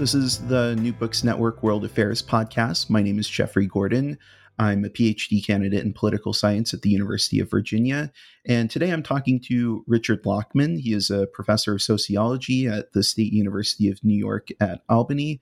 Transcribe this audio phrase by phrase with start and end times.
[0.00, 2.88] This is the New Books Network World Affairs podcast.
[2.88, 4.16] My name is Jeffrey Gordon.
[4.58, 8.10] I'm a PhD candidate in political science at the University of Virginia.
[8.46, 10.78] And today I'm talking to Richard Lachmann.
[10.78, 15.38] He is a professor of sociology at the State University of New York at Albany.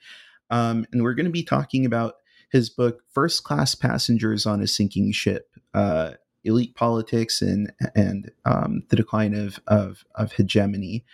[0.51, 2.15] Um, and we're going to be talking about
[2.51, 5.48] his book, First Class Passengers on a Sinking Ship.
[5.73, 11.05] Uh, elite politics and and um, the decline of of, of hegemony.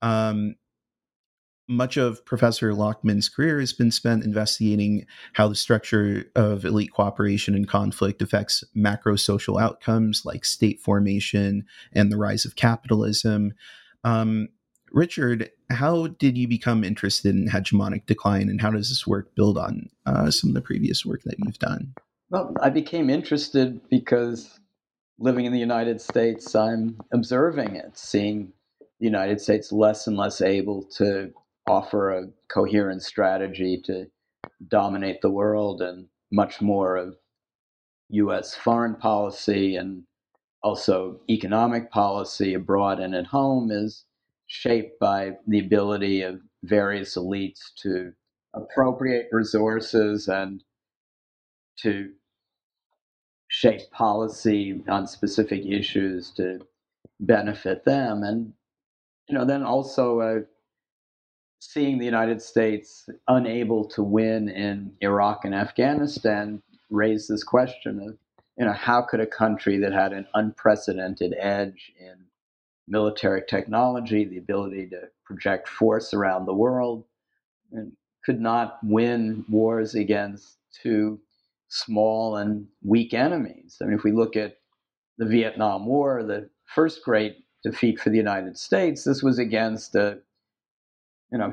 [0.00, 0.54] Um,
[1.68, 7.54] much of Professor Lachmann's career has been spent investigating how the structure of elite cooperation
[7.54, 13.54] and conflict affects macro social outcomes like state formation and the rise of capitalism.
[14.02, 14.48] Um,
[14.92, 19.58] Richard, how did you become interested in hegemonic decline, and how does this work build
[19.58, 21.94] on uh, some of the previous work that you've done?
[22.30, 24.60] Well, I became interested because
[25.18, 28.52] living in the United States, I'm observing it, seeing
[29.00, 31.32] the United States less and less able to
[31.66, 34.06] offer a coherent strategy to
[34.68, 37.16] dominate the world and much more of
[38.10, 38.54] U.S.
[38.54, 40.04] foreign policy and
[40.62, 44.04] also economic policy abroad and at home is
[44.46, 48.12] shaped by the ability of various elites to
[48.54, 50.62] appropriate resources and
[51.76, 52.12] to
[53.48, 56.60] shape policy on specific issues to
[57.20, 58.52] benefit them and
[59.28, 60.40] you know then also uh,
[61.72, 68.16] seeing the United States unable to win in Iraq and Afghanistan raised this question of,
[68.58, 72.16] you know, how could a country that had an unprecedented edge in
[72.86, 77.04] military technology, the ability to project force around the world,
[77.72, 77.92] and
[78.24, 81.18] could not win wars against two
[81.68, 83.78] small and weak enemies.
[83.80, 84.58] I mean, if we look at
[85.18, 90.18] the Vietnam War, the first great defeat for the United States, this was against a
[91.34, 91.52] you know,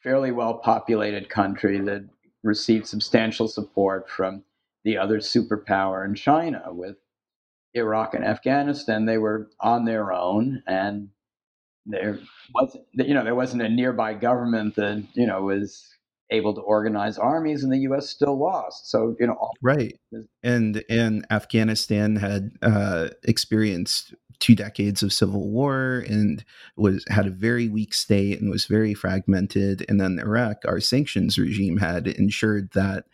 [0.00, 2.08] fairly well populated country that
[2.44, 4.44] received substantial support from
[4.84, 6.96] the other superpower in China with
[7.74, 9.06] Iraq and Afghanistan.
[9.06, 11.08] They were on their own and
[11.84, 12.20] there
[12.54, 15.88] wasn't you know there wasn't a nearby government that you know was
[16.30, 19.98] able to organize armies and the US still lost so you know right
[20.42, 26.44] and and Afghanistan had uh experienced two decades of civil war and
[26.76, 29.84] was had a very weak state and was very fragmented.
[29.88, 33.06] And then Iraq, our sanctions regime had ensured that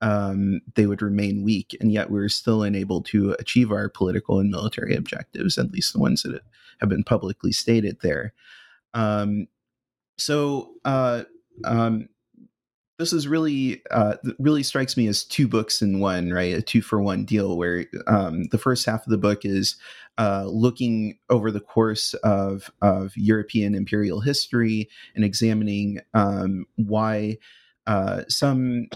[0.00, 4.40] um, they would remain weak, and yet we were still unable to achieve our political
[4.40, 6.42] and military objectives, at least the ones that
[6.80, 8.34] have been publicly stated there.
[8.94, 9.46] Um,
[10.18, 11.22] so, uh,
[11.64, 12.08] um,
[13.02, 16.54] this is really uh, really strikes me as two books in one, right?
[16.54, 19.74] A two for one deal where um, the first half of the book is
[20.18, 27.38] uh, looking over the course of of European imperial history and examining um, why.
[27.88, 28.86] Uh, some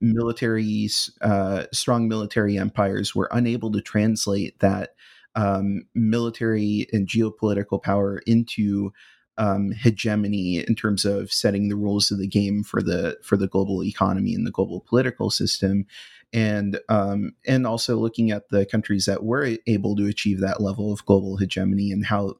[0.00, 0.88] military,
[1.20, 4.96] uh, strong military empires were unable to translate that
[5.36, 8.92] um, military and geopolitical power into
[9.38, 13.48] um, hegemony in terms of setting the rules of the game for the for the
[13.48, 15.86] global economy and the global political system,
[16.32, 20.92] and um, and also looking at the countries that were able to achieve that level
[20.92, 22.34] of global hegemony and how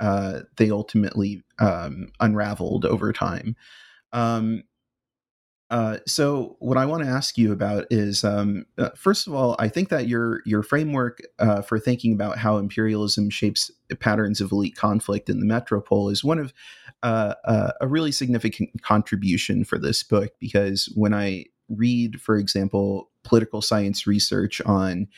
[0.00, 3.56] uh, they ultimately um, unraveled over time.
[4.12, 4.64] Um,
[5.72, 9.56] uh, so what I want to ask you about is, um, uh, first of all,
[9.58, 14.52] I think that your your framework uh, for thinking about how imperialism shapes patterns of
[14.52, 16.52] elite conflict in the metropole is one of
[17.02, 23.10] uh, uh, a really significant contribution for this book because when I read, for example,
[23.24, 25.08] political science research on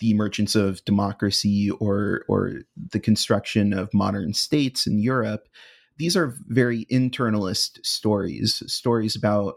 [0.00, 2.54] the emergence of democracy or or
[2.90, 5.48] the construction of modern states in Europe,
[5.96, 9.54] these are very internalist stories, stories about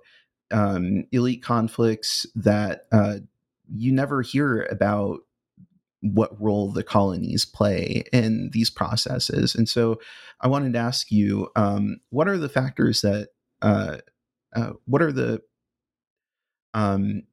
[0.51, 3.18] um, elite conflicts that uh,
[3.74, 5.19] you never hear about
[6.01, 9.54] what role the colonies play in these processes.
[9.54, 10.00] And so
[10.42, 13.30] I wanted to ask you um, what are the factors that,
[13.62, 13.98] uh,
[14.56, 15.42] uh, what are the
[16.74, 17.24] um,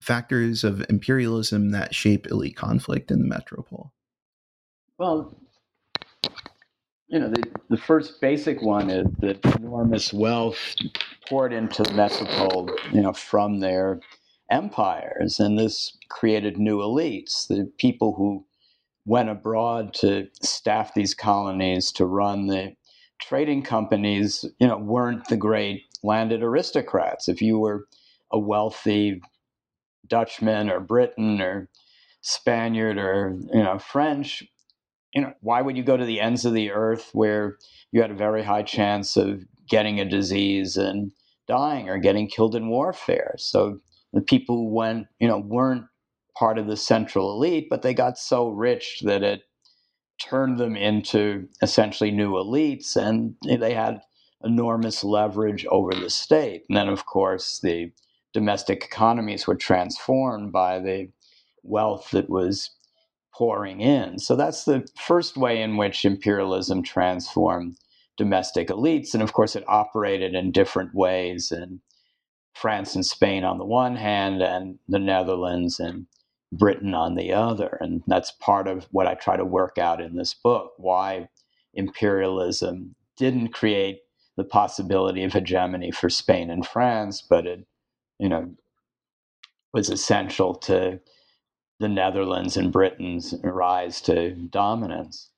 [0.00, 3.92] factors of imperialism that shape elite conflict in the metropole?
[4.98, 5.36] Well,
[7.08, 10.58] you know, the, the first basic one is that enormous wealth
[11.28, 14.00] poured into the metropole, you know, from their
[14.50, 15.38] empires.
[15.38, 18.44] And this created new elites, the people who
[19.04, 22.74] went abroad to staff these colonies to run the
[23.20, 27.28] trading companies, you know, weren't the great landed aristocrats.
[27.28, 27.86] If you were
[28.32, 29.20] a wealthy
[30.08, 31.68] Dutchman or Briton or
[32.20, 34.42] Spaniard or you know French,
[35.16, 37.56] you know why would you go to the ends of the earth where
[37.90, 41.10] you had a very high chance of getting a disease and
[41.48, 43.34] dying or getting killed in warfare?
[43.38, 43.80] So
[44.12, 45.86] the people who went, you know, weren't
[46.38, 49.42] part of the central elite, but they got so rich that it
[50.20, 54.02] turned them into essentially new elites, and they had
[54.44, 56.64] enormous leverage over the state.
[56.68, 57.92] And then, of course, the
[58.34, 61.08] domestic economies were transformed by the
[61.62, 62.70] wealth that was
[63.36, 64.18] pouring in.
[64.18, 67.76] So that's the first way in which imperialism transformed
[68.16, 69.12] domestic elites.
[69.12, 71.80] And of course, it operated in different ways in
[72.54, 76.06] France and Spain on the one hand, and the Netherlands and
[76.50, 77.76] Britain on the other.
[77.80, 81.28] And that's part of what I try to work out in this book why
[81.74, 84.00] imperialism didn't create
[84.38, 87.66] the possibility of hegemony for Spain and France, but it,
[88.18, 88.54] you know,
[89.74, 91.00] was essential to
[91.78, 95.30] the Netherlands and Britain's rise to dominance.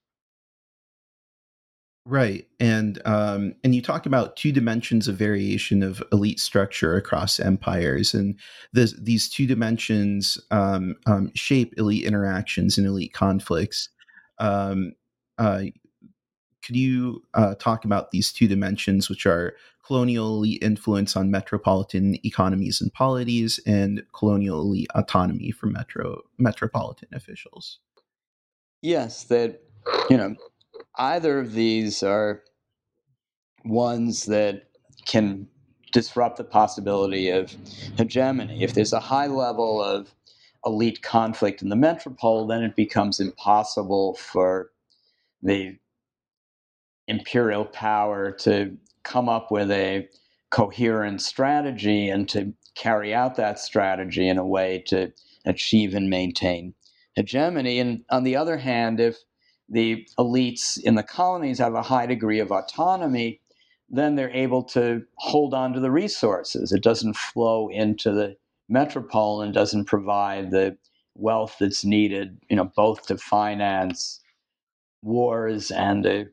[2.05, 7.39] Right, and um, and you talk about two dimensions of variation of elite structure across
[7.39, 8.39] empires, and
[8.73, 13.89] this, these two dimensions um, um, shape elite interactions and elite conflicts.
[14.39, 14.93] Um,
[15.37, 15.65] uh,
[16.63, 19.53] could you uh, talk about these two dimensions, which are
[19.89, 27.07] colonial elite influence on metropolitan economies and polities, and colonial elite autonomy for metro metropolitan
[27.11, 27.79] officials?
[28.83, 29.63] Yes, that
[30.07, 30.35] you know
[30.99, 32.43] either of these are
[33.65, 34.69] ones that
[35.07, 35.47] can
[35.91, 37.55] disrupt the possibility of
[37.97, 38.61] hegemony.
[38.61, 40.13] If there's a high level of
[40.67, 44.69] elite conflict in the metropole, then it becomes impossible for
[45.41, 45.79] the
[47.07, 48.77] imperial power to
[49.09, 50.07] come up with a
[50.51, 55.11] coherent strategy and to carry out that strategy in a way to
[55.45, 56.73] achieve and maintain
[57.15, 57.79] hegemony.
[57.79, 59.17] And on the other hand, if
[59.67, 63.41] the elites in the colonies have a high degree of autonomy,
[63.89, 66.71] then they're able to hold on to the resources.
[66.71, 68.37] It doesn't flow into the
[68.69, 70.77] metropole and doesn't provide the
[71.15, 74.21] wealth that's needed, you know, both to finance
[75.01, 76.25] wars and a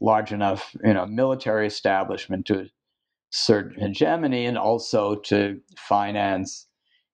[0.00, 2.68] large enough, you know, military establishment to
[3.32, 6.66] assert hegemony and also to finance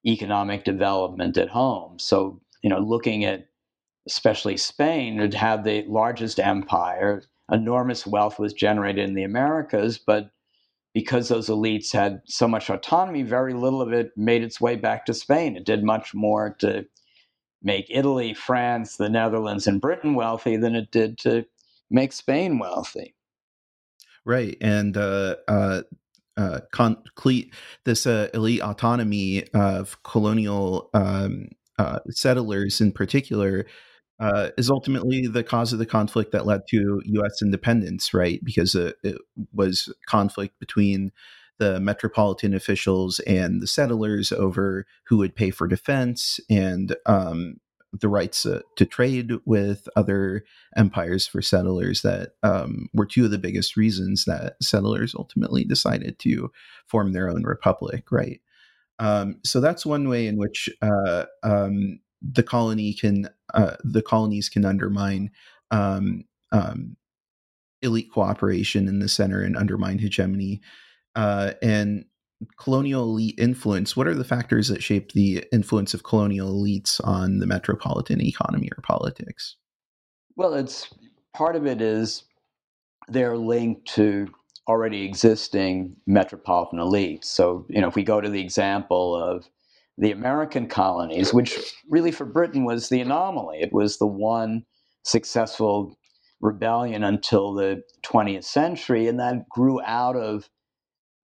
[0.07, 1.99] economic development at home.
[1.99, 3.49] So, you know, looking at
[4.09, 7.23] especially Spain, had had the largest empire.
[7.53, 10.31] Enormous wealth was generated in the Americas, but
[10.95, 15.05] because those elites had so much autonomy, very little of it made its way back
[15.05, 15.57] to Spain.
[15.57, 16.87] It did much more to
[17.63, 21.45] make Italy, France, the Netherlands, and Britain wealthy than it did to
[21.91, 23.15] make Spain wealthy.
[24.25, 25.83] Right, and uh, uh,
[26.37, 27.03] uh, con-
[27.85, 31.49] this uh, elite autonomy of colonial um,
[31.79, 33.67] uh, settlers, in particular,
[34.21, 37.41] uh, is ultimately the cause of the conflict that led to U.S.
[37.41, 38.41] independence, right?
[38.45, 39.17] Because it, it
[39.53, 41.13] was conflict between
[41.59, 47.57] the metropolitan officials and the settlers over who would pay for defense and um,
[47.93, 50.45] the rights uh, to trade with other
[50.77, 56.19] empires for settlers that um, were two of the biggest reasons that settlers ultimately decided
[56.19, 56.51] to
[56.87, 58.41] form their own republic, right?
[58.99, 64.49] Um, so that's one way in which uh, um, the colony can uh, the colonies
[64.49, 65.31] can undermine
[65.71, 66.97] um, um,
[67.81, 70.61] elite cooperation in the center and undermine hegemony
[71.15, 72.05] uh, and
[72.57, 73.97] colonial elite influence.
[73.97, 78.69] What are the factors that shape the influence of colonial elites on the metropolitan economy
[78.77, 79.57] or politics?
[80.37, 80.93] Well, it's
[81.35, 82.25] part of it is
[83.09, 84.29] they're linked to
[84.69, 87.25] already existing metropolitan elites.
[87.25, 89.49] So, you know, if we go to the example of
[89.99, 91.59] the American colonies, which
[91.91, 93.59] really for Britain was the anomaly.
[93.61, 94.63] It was the one
[95.05, 95.99] successful
[96.41, 100.49] rebellion until the 20th century, and that grew out of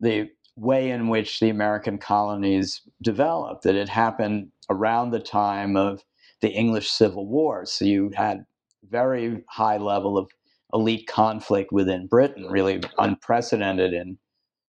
[0.01, 6.03] the way in which the American colonies developed, that it happened around the time of
[6.41, 7.67] the English Civil War.
[7.67, 8.45] So you had
[8.89, 10.31] very high level of
[10.73, 14.19] elite conflict within Britain, really unprecedented in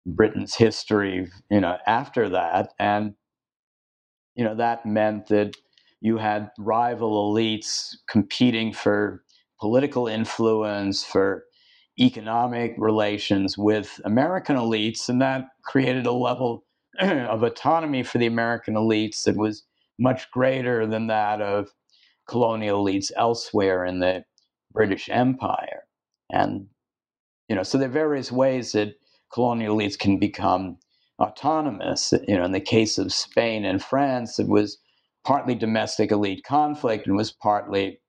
[0.07, 2.73] Britain's history, you know, after that.
[2.79, 3.15] And
[4.35, 5.57] you know, that meant that
[6.01, 9.25] you had rival elites competing for
[9.61, 11.45] political influence, for
[12.00, 16.64] economic relations with American elites, and that created a level
[17.00, 19.64] of autonomy for the American elites that was
[19.99, 21.71] much greater than that of
[22.28, 24.25] colonial elites elsewhere in the
[24.73, 25.85] British Empire.
[26.31, 26.67] And,
[27.49, 28.95] you know, so there are various ways that
[29.33, 30.78] colonial elites can become
[31.19, 32.12] autonomous.
[32.26, 34.78] You know, in the case of Spain and France, it was
[35.25, 38.00] partly domestic elite conflict and was partly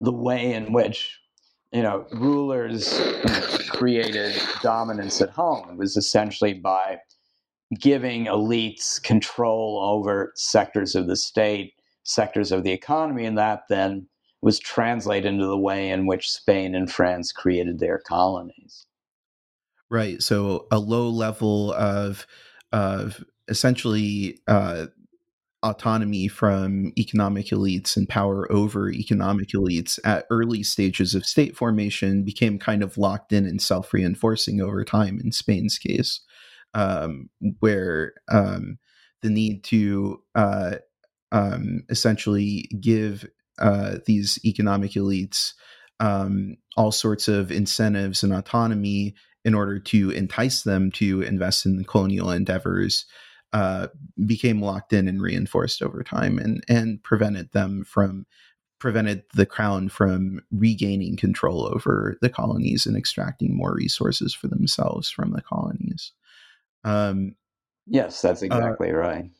[0.00, 1.18] the way in which
[1.74, 3.00] you know rulers
[3.70, 5.68] created dominance at home.
[5.70, 6.98] It was essentially by
[7.78, 14.06] giving elites control over sectors of the state, sectors of the economy, and that then
[14.40, 18.86] was translated into the way in which Spain and France created their colonies.
[19.90, 20.22] Right.
[20.22, 22.26] So a low level of
[22.72, 24.86] of essentially uh,
[25.64, 32.22] autonomy from economic elites and power over economic elites at early stages of state formation
[32.22, 36.20] became kind of locked in and self reinforcing over time in Spain's case,
[36.74, 37.30] um,
[37.60, 38.78] where um,
[39.22, 40.76] the need to uh,
[41.32, 43.26] um, essentially give
[43.58, 45.54] uh, these economic elites
[45.98, 51.84] um, all sorts of incentives and autonomy in order to entice them to invest in
[51.84, 53.06] colonial endeavors
[53.54, 53.86] uh,
[54.26, 58.26] became locked in and reinforced over time and and prevented them from
[58.80, 65.08] prevented the crown from regaining control over the colonies and extracting more resources for themselves
[65.08, 66.10] from the colonies.
[66.82, 67.36] Um,
[67.86, 69.30] yes, that's uh, exactly uh, right.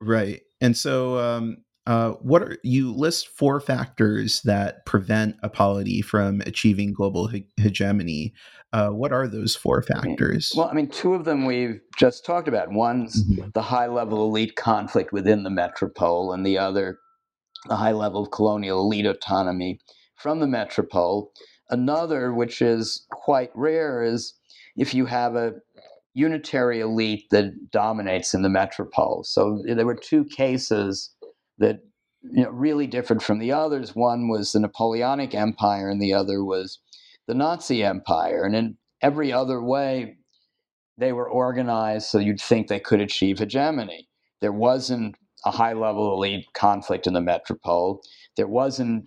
[0.00, 6.02] Right, and so um, uh, what are you list four factors that prevent a polity
[6.02, 8.34] from achieving global he- hegemony?
[8.74, 10.52] Uh, what are those four factors?
[10.56, 12.72] Well, I mean, two of them we've just talked about.
[12.72, 13.50] One's mm-hmm.
[13.54, 16.98] the high level elite conflict within the metropole, and the other,
[17.68, 19.78] the high level of colonial elite autonomy
[20.16, 21.30] from the metropole.
[21.70, 24.34] Another, which is quite rare, is
[24.76, 25.52] if you have a
[26.14, 29.22] unitary elite that dominates in the metropole.
[29.22, 31.14] So there were two cases
[31.58, 31.78] that
[32.22, 33.94] you know really differed from the others.
[33.94, 36.80] One was the Napoleonic Empire, and the other was
[37.26, 38.44] the Nazi Empire.
[38.44, 40.16] And in every other way,
[40.98, 44.08] they were organized so you'd think they could achieve hegemony.
[44.40, 48.02] There wasn't a high level elite conflict in the metropole.
[48.36, 49.06] There wasn't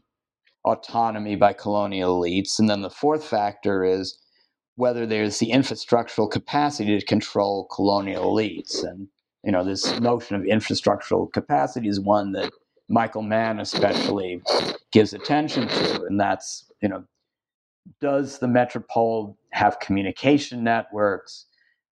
[0.66, 2.60] autonomy by colonial elites.
[2.60, 4.20] And then the fourth factor is
[4.76, 8.84] whether there's the infrastructural capacity to control colonial elites.
[8.84, 9.08] And
[9.44, 12.52] you know, this notion of infrastructural capacity is one that
[12.90, 14.42] Michael Mann especially
[14.92, 17.04] gives attention to, and that's you know,
[18.02, 21.46] does the metropole have communication networks,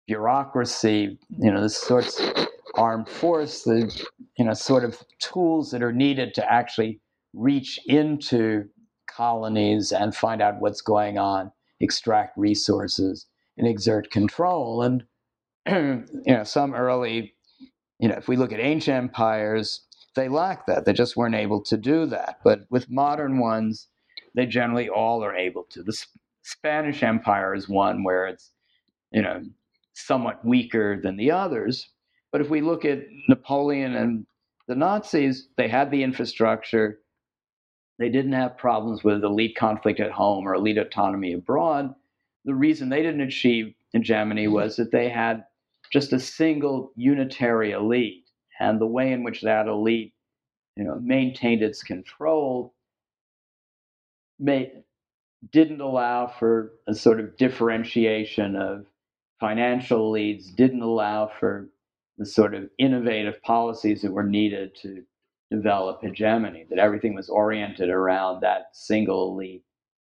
[0.08, 4.06] bureaucracy, you know, the sorts of armed force, the
[4.38, 7.00] you know, sort of tools that are needed to actually
[7.34, 8.66] reach into
[9.08, 14.82] colonies and find out what's going on, extract resources, and exert control.
[14.82, 15.04] And
[15.68, 17.34] you know, some early
[18.00, 19.82] you know, if we look at ancient empires,
[20.16, 20.84] they lack that.
[20.86, 22.40] They just weren't able to do that.
[22.44, 23.88] But with modern ones,
[24.36, 25.84] they generally all are able to.
[25.84, 25.98] The
[26.44, 28.52] Spanish Empire is one where it's,
[29.12, 29.44] you know,
[29.94, 31.90] somewhat weaker than the others.
[32.32, 34.26] But if we look at Napoleon and
[34.68, 37.00] the Nazis, they had the infrastructure.
[38.00, 41.94] They didn't have problems with elite conflict at home or elite autonomy abroad.
[42.46, 45.46] The reason they didn't achieve hegemony was that they had
[45.92, 48.26] just a single unitary elite.
[48.60, 50.14] And the way in which that elite
[50.76, 52.73] you know, maintained its control
[54.40, 54.72] may,
[55.52, 58.86] didn't allow for a sort of differentiation of
[59.40, 61.70] financial leads, didn't allow for
[62.18, 65.04] the sort of innovative policies that were needed to
[65.52, 69.64] develop hegemony, that everything was oriented around that single elite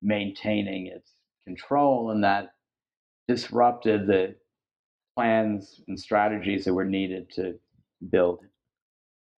[0.01, 1.13] maintaining its
[1.45, 2.53] control, and that
[3.27, 4.35] disrupted the
[5.15, 7.55] plans and strategies that were needed to
[8.09, 8.39] build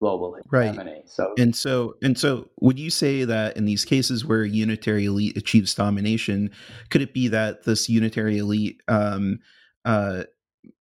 [0.04, 0.92] global hegemony.
[0.92, 1.10] Right.
[1.10, 5.38] So and so and so would you say that in these cases where unitary elite
[5.38, 6.52] achieves domination,
[6.90, 9.40] could it be that this unitary elite um,
[9.86, 10.24] uh,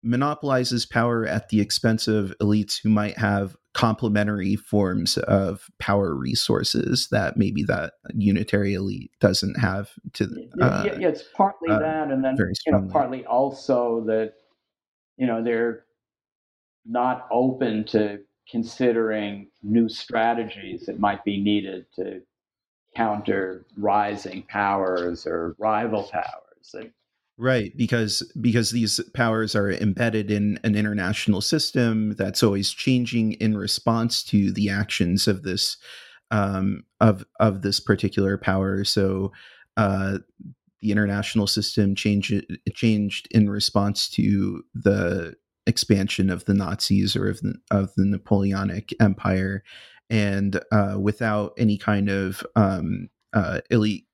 [0.02, 7.08] monopolizes power at the expense of elites who might have complementary forms of power resources
[7.12, 10.24] that maybe that unitary elite doesn't have to
[10.60, 12.36] uh, yeah, yeah, it's partly uh, that and then
[12.66, 14.34] you know, partly also that
[15.16, 15.84] you know they're
[16.84, 18.18] not open to
[18.50, 22.20] considering new strategies that might be needed to
[22.96, 26.90] counter rising powers or rival powers and,
[27.38, 33.56] right because because these powers are embedded in an international system that's always changing in
[33.56, 35.78] response to the actions of this
[36.32, 38.82] um, of of this particular power.
[38.84, 39.32] So
[39.76, 40.18] uh,
[40.80, 42.44] the international system changed
[42.74, 48.90] changed in response to the expansion of the Nazis or of the, of the Napoleonic
[49.00, 49.62] Empire,
[50.10, 54.04] and uh, without any kind of um, uh, elite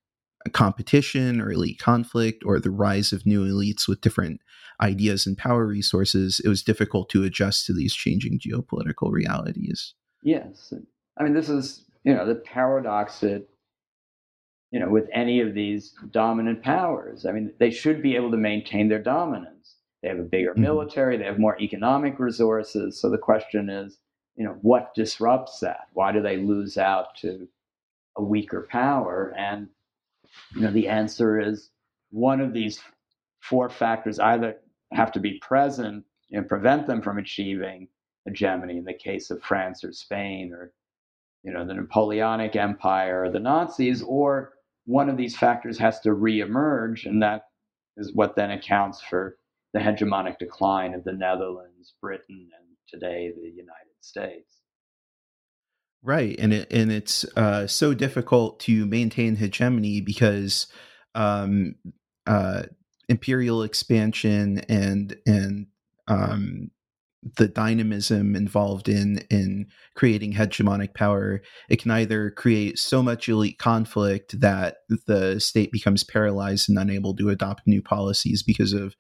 [0.53, 4.41] competition or elite conflict or the rise of new elites with different
[4.81, 9.95] ideas and power resources, it was difficult to adjust to these changing geopolitical realities.
[10.23, 10.73] Yes.
[11.19, 13.47] I mean, this is, you know, the paradox that,
[14.71, 18.37] you know, with any of these dominant powers, I mean, they should be able to
[18.37, 19.58] maintain their dominance.
[20.03, 20.63] They have a bigger mm-hmm.
[20.63, 23.01] military, they have more economic resources.
[23.01, 23.99] So the question is,
[24.37, 25.89] you know, what disrupts that?
[25.93, 27.49] Why do they lose out to
[28.17, 29.35] a weaker power?
[29.37, 29.69] And,
[30.55, 31.71] you know, the answer is
[32.11, 32.81] one of these
[33.41, 34.57] four factors either
[34.93, 37.89] have to be present and prevent them from achieving
[38.25, 40.73] hegemony in the case of France or Spain or
[41.43, 44.53] you know the Napoleonic Empire or the Nazis, or
[44.87, 47.47] one of these factors has to reemerge, and that
[47.97, 49.39] is what then accounts for
[49.75, 54.61] the hegemonic decline of the Netherlands, Britain, and today the United States.
[56.03, 60.69] Right, and it and it's uh, so difficult to maintain hegemony because
[61.15, 61.75] um,
[62.27, 62.65] uh,
[63.09, 65.67] imperial expansion and and
[66.07, 66.71] um,
[67.37, 73.59] the dynamism involved in in creating hegemonic power it can either create so much elite
[73.59, 78.95] conflict that the state becomes paralyzed and unable to adopt new policies because of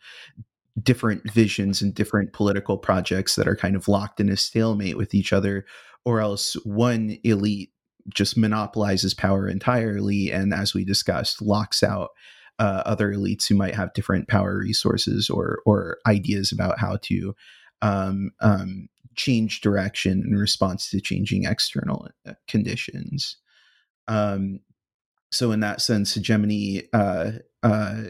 [0.82, 5.14] different visions and different political projects that are kind of locked in a stalemate with
[5.14, 5.64] each other
[6.04, 7.70] or else one elite
[8.14, 12.10] just monopolizes power entirely and as we discussed locks out
[12.58, 17.34] uh, other elites who might have different power resources or or ideas about how to
[17.82, 23.36] um, um, change direction in response to changing external uh, conditions.
[24.06, 24.60] Um,
[25.30, 27.32] so, in that sense, hegemony uh,
[27.62, 28.04] uh,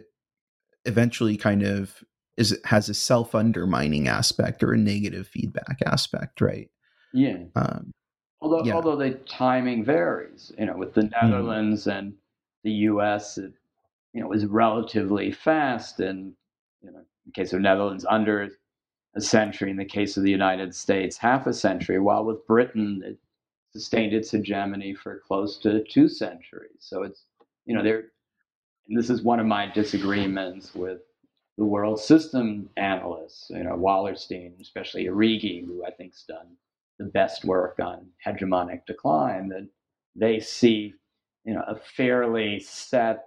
[0.84, 2.02] eventually kind of
[2.38, 6.70] is has a self undermining aspect or a negative feedback aspect, right?
[7.12, 7.38] Yeah.
[7.57, 7.92] Um,
[8.40, 8.74] although yeah.
[8.74, 11.27] although the timing varies, you know, with the mm-hmm.
[11.27, 11.98] Netherlands mm.
[11.98, 12.14] and
[12.62, 13.53] the U.S., it
[14.14, 16.33] you know was relatively fast, and
[16.81, 18.48] you know, in the case of Netherlands, under
[19.16, 19.70] a century.
[19.70, 21.98] In the case of the United States, half a century.
[21.98, 23.18] While with Britain, it
[23.72, 26.79] sustained its hegemony for close to two centuries.
[26.79, 27.24] So it's
[27.66, 28.05] you know there.
[28.87, 31.01] This is one of my disagreements with
[31.59, 33.51] the world system analysts.
[33.51, 36.57] You know Wallerstein, especially Arrighi, who I think's done
[36.99, 39.49] the best work on hegemonic decline.
[39.49, 39.68] That
[40.16, 40.94] they see
[41.44, 43.27] you know a fairly set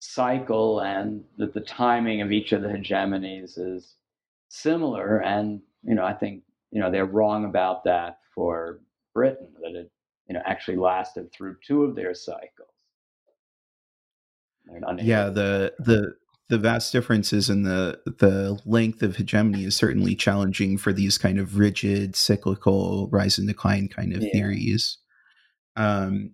[0.00, 3.96] cycle and that the timing of each of the hegemonies is
[4.48, 5.18] similar.
[5.18, 8.80] And, you know, I think, you know, they're wrong about that for
[9.14, 9.90] Britain, that it,
[10.26, 12.68] you know, actually lasted through two of their cycles.
[15.02, 16.14] Yeah, the the
[16.50, 21.38] the vast differences in the the length of hegemony is certainly challenging for these kind
[21.38, 24.32] of rigid cyclical rise and decline kind of yeah.
[24.32, 24.98] theories.
[25.76, 26.32] Um,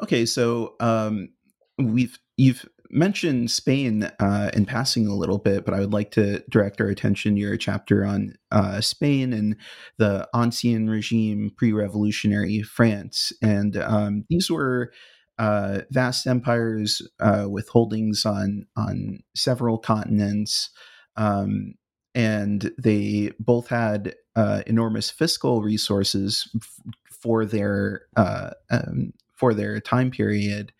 [0.00, 1.30] okay, so um,
[1.76, 6.44] we've you've mentioned Spain uh, in passing a little bit, but I would like to
[6.48, 9.56] direct our attention to your chapter on uh, Spain and
[9.98, 14.92] the Ancien regime, pre-revolutionary France, and um, these were
[15.40, 20.68] uh, vast empires uh, with holdings on on several continents.
[21.16, 21.74] Um,
[22.14, 29.80] and they both had uh, enormous fiscal resources f- for their uh, um, for their
[29.80, 30.72] time period,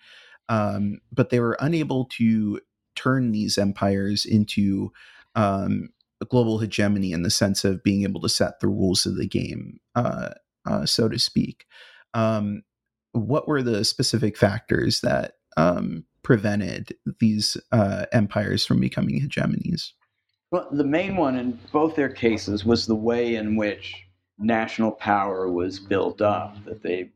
[0.51, 2.61] um, but they were unable to
[2.96, 4.92] turn these empires into
[5.37, 5.88] um,
[6.29, 9.81] global hegemony in the sense of being able to set the rules of the game,
[9.94, 10.31] uh,
[10.68, 11.64] uh, so to speak.
[12.12, 12.62] Um,
[13.12, 19.90] what were the specific factors that um, prevented these uh, empires from becoming hegemonies?
[20.51, 23.94] Well, the main one in both their cases was the way in which
[24.38, 26.64] national power was built up.
[26.64, 27.11] That they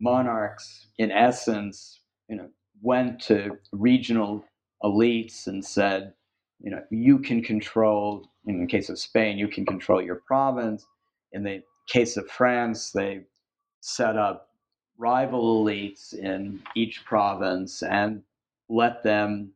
[0.00, 2.48] monarchs, in essence, you know,
[2.80, 4.44] went to regional
[4.84, 6.12] elites and said,
[6.60, 10.84] you know, you can control, in the case of Spain, you can control your province.
[11.32, 13.22] In the case of France, they
[13.80, 14.47] set up
[14.98, 18.22] rival elites in each province and
[18.68, 19.52] let them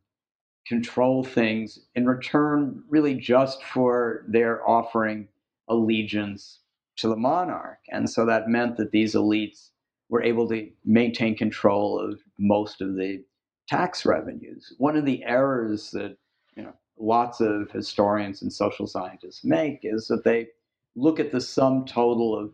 [0.67, 5.29] control things in return, really just for their offering
[5.69, 6.61] allegiance
[6.97, 7.79] to the monarch.
[7.91, 9.71] And so that meant that these elites
[10.09, 13.25] were able to maintain control of most of the
[13.69, 14.73] tax revenues.
[14.79, 16.17] One of the errors that
[16.57, 20.49] you know lots of historians and social scientists make is that they
[20.95, 22.53] look at the sum total of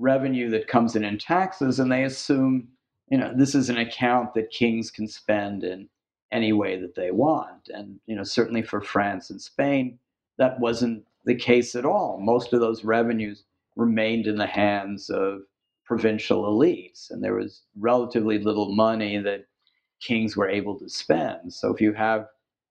[0.00, 2.68] revenue that comes in in taxes and they assume
[3.08, 5.88] you know this is an account that kings can spend in
[6.32, 7.68] any way that they want.
[7.68, 9.98] And you know, certainly for France and Spain,
[10.38, 12.18] that wasn't the case at all.
[12.20, 13.44] Most of those revenues
[13.76, 15.42] remained in the hands of
[15.84, 19.46] provincial elites, and there was relatively little money that
[20.00, 21.52] kings were able to spend.
[21.52, 22.26] So if you have,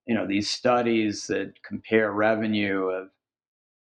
[0.07, 3.09] you know, these studies that compare revenue of,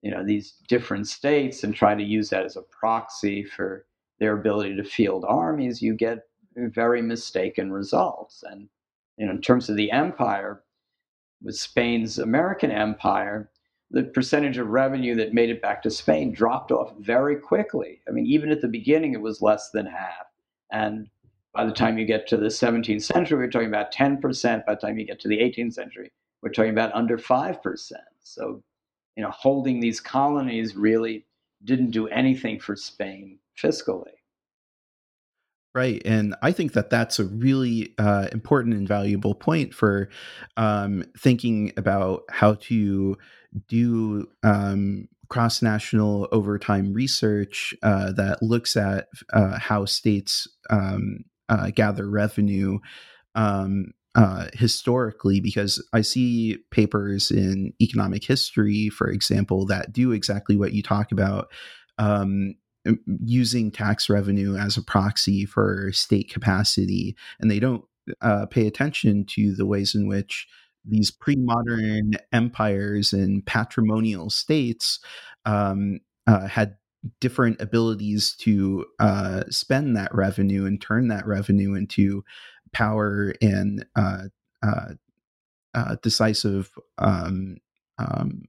[0.03, 3.87] you know, these different states and try to use that as a proxy for
[4.19, 8.43] their ability to field armies, you get very mistaken results.
[8.43, 8.69] And
[9.17, 10.63] you know, in terms of the empire,
[11.43, 13.51] with Spain's American empire,
[13.91, 18.01] the percentage of revenue that made it back to Spain dropped off very quickly.
[18.09, 20.27] I mean, even at the beginning, it was less than half.
[20.71, 21.09] And
[21.53, 24.65] by the time you get to the 17th century, we're talking about 10%.
[24.65, 26.11] By the time you get to the 18th century,
[26.43, 27.93] we're talking about under 5%.
[28.23, 28.63] So,
[29.17, 31.27] you know, holding these colonies really
[31.65, 34.13] didn't do anything for Spain fiscally.
[35.75, 36.03] Right.
[36.05, 40.11] And I think that that's a really uh, important and valuable point for
[40.59, 43.17] um, thinking about how to
[43.69, 51.71] do um, cross national overtime research uh, that looks at uh, how states um, uh,
[51.71, 52.79] gather revenue
[53.35, 60.57] um, uh, historically, because I see papers in economic history, for example, that do exactly
[60.57, 61.49] what you talk about.
[61.99, 62.55] Um,
[63.25, 67.85] using tax revenue as a proxy for state capacity, and they don't
[68.21, 70.49] uh, pay attention to the ways in which
[70.85, 74.99] these pre-modern empires and patrimonial states
[75.45, 76.77] um, uh, had
[77.21, 82.25] different abilities to uh, spend that revenue and turn that revenue into
[82.73, 84.25] power and uh,
[84.63, 84.95] uh,
[85.75, 87.57] uh decisive um,
[87.99, 88.43] um,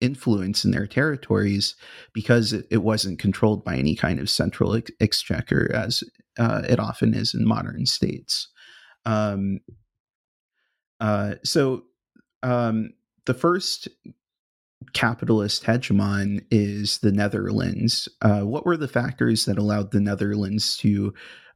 [0.00, 1.76] influence in their territories
[2.12, 6.02] because it, it, wasn't controlled by any kind of central ex- exchequer as
[6.38, 8.48] uh, it often is in modern states.
[9.04, 9.60] Um,
[11.00, 11.84] uh, so
[12.42, 12.90] um,
[13.26, 13.88] the first
[14.92, 18.08] capitalist hegemon is the Netherlands.
[18.22, 21.12] Uh, what were the factors that allowed the Netherlands to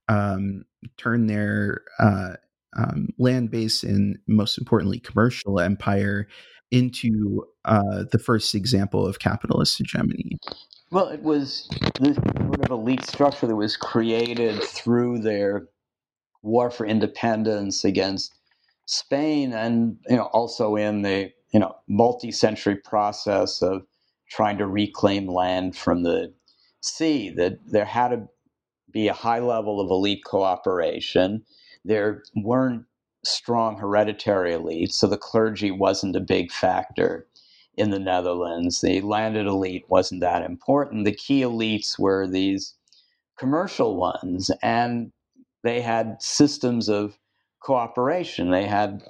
[0.09, 0.65] um,
[0.97, 2.35] turn their uh,
[2.77, 6.27] um, land base and, most importantly, commercial empire
[6.71, 10.39] into uh, the first example of capitalist hegemony?
[10.91, 11.69] Well, it was
[12.01, 15.69] this sort of elite structure that was created through their
[16.43, 18.35] war for independence against
[18.87, 23.83] Spain, and you know also in the you know multi-century process of
[24.31, 26.35] trying to reclaim land from the
[26.81, 27.31] sea.
[27.31, 28.29] That there had to
[28.95, 31.45] be a high level of elite cooperation.
[31.85, 32.87] There weren't
[33.27, 37.27] strong hereditary elites, so the clergy wasn't a big factor
[37.77, 38.83] in the Netherlands.
[38.83, 41.07] The landed elite wasn't that important.
[41.07, 42.75] The key elites were these
[43.39, 45.13] commercial ones, and
[45.65, 47.19] they had systems of
[47.61, 48.53] cooperation.
[48.53, 49.03] They had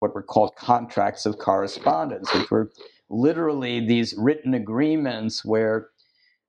[0.00, 2.70] what were called contracts of correspondence, which were
[3.10, 5.88] literally these written agreements where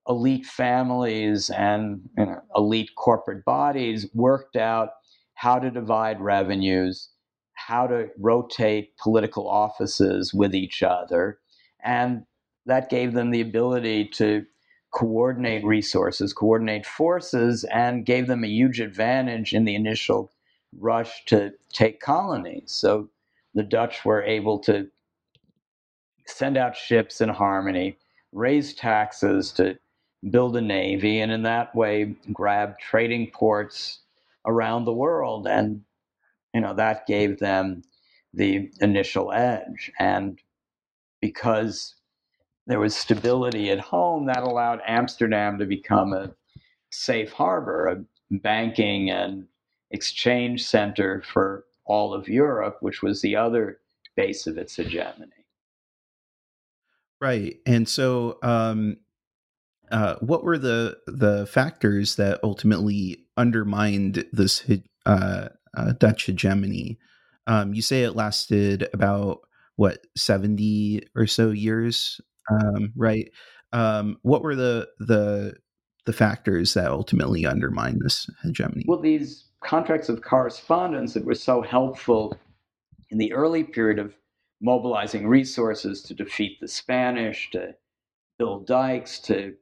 [0.07, 4.89] elite families and you know, elite corporate bodies worked out
[5.33, 7.09] how to divide revenues,
[7.53, 11.39] how to rotate political offices with each other.
[11.83, 12.25] And
[12.65, 14.45] that gave them the ability to
[14.91, 20.31] coordinate resources, coordinate forces, and gave them a huge advantage in the initial
[20.79, 22.71] rush to take colonies.
[22.71, 23.09] So
[23.53, 24.87] the Dutch were able to
[26.27, 27.97] send out ships in harmony,
[28.31, 29.77] raise taxes to
[30.29, 33.99] build a navy, and in that way grab trading ports
[34.45, 35.47] around the world.
[35.47, 35.81] And,
[36.53, 37.83] you know, that gave them
[38.33, 39.91] the initial edge.
[39.99, 40.39] And
[41.21, 41.95] because
[42.67, 46.33] there was stability at home, that allowed Amsterdam to become a
[46.91, 49.47] safe harbor, a banking and
[49.91, 53.79] exchange center for all of Europe, which was the other
[54.15, 55.31] base of its hegemony.
[57.21, 57.57] Right.
[57.65, 58.97] And so um,
[59.91, 64.69] uh, what were the the factors that ultimately undermined this
[65.05, 66.97] uh, uh, Dutch hegemony?
[67.47, 69.41] Um, you say it lasted about
[69.75, 72.19] what seventy or so years,
[72.51, 73.29] um, right?
[73.73, 75.55] Um, what were the the
[76.05, 78.85] the factors that ultimately undermined this hegemony?
[78.87, 82.37] Well, these contracts of correspondence that were so helpful
[83.09, 84.13] in the early period of
[84.61, 87.75] mobilizing resources to defeat the Spanish, to
[88.37, 89.55] build dikes, to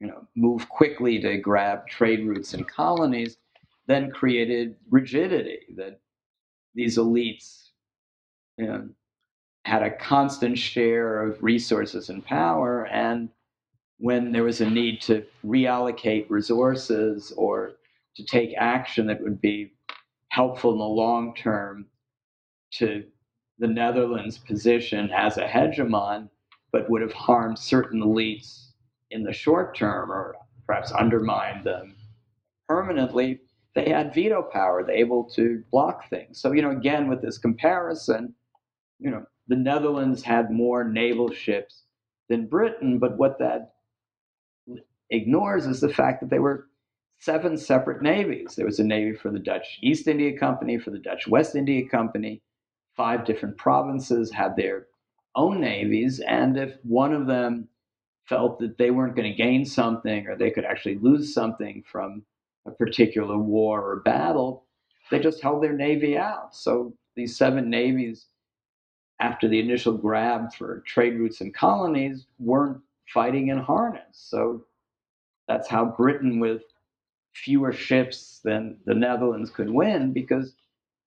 [0.00, 3.36] you know, move quickly to grab trade routes and colonies,
[3.86, 6.00] then created rigidity that
[6.74, 7.70] these elites
[8.58, 8.88] you know,
[9.64, 12.86] had a constant share of resources and power.
[12.86, 13.28] And
[13.98, 17.72] when there was a need to reallocate resources or
[18.16, 19.72] to take action that would be
[20.30, 21.86] helpful in the long term
[22.72, 23.04] to
[23.58, 26.28] the Netherlands' position as a hegemon,
[26.72, 28.67] but would have harmed certain elites
[29.10, 31.94] in the short term or perhaps undermine them
[32.68, 33.40] permanently,
[33.74, 34.84] they had veto power.
[34.84, 36.40] They were able to block things.
[36.40, 38.34] So, you know, again, with this comparison,
[38.98, 41.84] you know, the Netherlands had more naval ships
[42.28, 43.72] than Britain, but what that
[45.10, 46.66] ignores is the fact that they were
[47.18, 48.54] seven separate navies.
[48.54, 51.88] There was a navy for the Dutch East India Company, for the Dutch West India
[51.88, 52.42] Company.
[52.96, 54.86] Five different provinces had their
[55.34, 57.68] own navies, and if one of them
[58.28, 62.22] felt that they weren't going to gain something or they could actually lose something from
[62.66, 64.66] a particular war or battle,
[65.10, 66.54] they just held their navy out.
[66.54, 68.26] So these seven navies,
[69.20, 72.80] after the initial grab for trade routes and colonies, weren't
[73.12, 74.02] fighting in harness.
[74.12, 74.64] So
[75.48, 76.62] that's how Britain, with
[77.34, 80.54] fewer ships than the Netherlands could win, because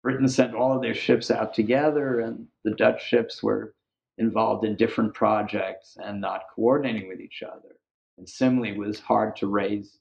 [0.04, 3.74] Britain sent all of their ships out together, and the Dutch ships were
[4.18, 7.76] involved in different projects and not coordinating with each other.
[8.18, 10.00] And similarly, it was hard to raise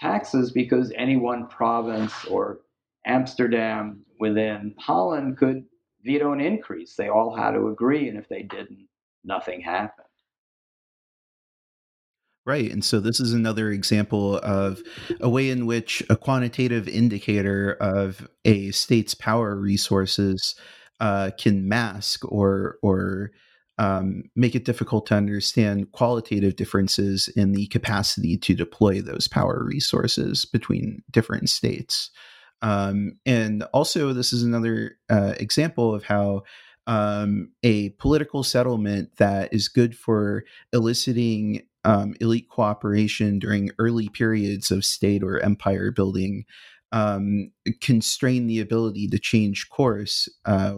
[0.00, 2.60] taxes because any one province or
[3.06, 5.64] Amsterdam within Holland could
[6.04, 6.94] veto an increase.
[6.96, 8.88] They all had to agree, and if they didn't,
[9.24, 10.06] nothing happened.
[12.44, 12.72] Right.
[12.72, 14.82] And so this is another example of
[15.20, 20.56] a way in which a quantitative indicator of a state's power resources
[20.98, 23.30] uh, can mask or or
[23.78, 29.64] um, make it difficult to understand qualitative differences in the capacity to deploy those power
[29.64, 32.10] resources between different states.
[32.60, 36.42] Um, and also, this is another uh, example of how
[36.86, 44.70] um, a political settlement that is good for eliciting um, elite cooperation during early periods
[44.70, 46.44] of state or empire building
[46.92, 50.76] um, constrain the ability to change course uh,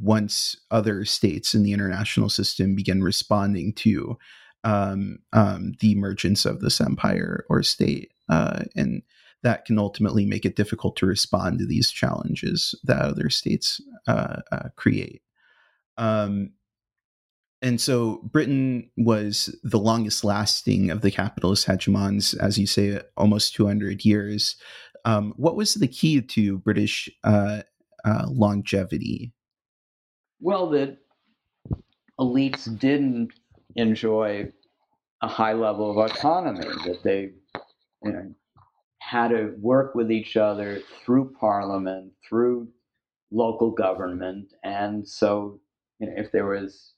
[0.00, 4.16] once other states in the international system begin responding to
[4.64, 8.10] um, um, the emergence of this empire or state.
[8.28, 9.02] Uh, and
[9.42, 14.40] that can ultimately make it difficult to respond to these challenges that other states uh,
[14.50, 15.22] uh, create.
[15.98, 16.52] Um,
[17.62, 23.54] and so Britain was the longest lasting of the capitalist hegemons, as you say, almost
[23.54, 24.56] 200 years.
[25.04, 27.62] Um, what was the key to British uh,
[28.04, 29.32] uh, longevity?
[30.46, 30.98] Well, that
[32.20, 33.32] elites didn't
[33.74, 34.52] enjoy
[35.20, 37.32] a high level of autonomy, that they
[38.04, 38.32] you know,
[39.00, 42.68] had to work with each other through parliament, through
[43.32, 44.52] local government.
[44.62, 45.58] And so,
[45.98, 46.92] you know, if there was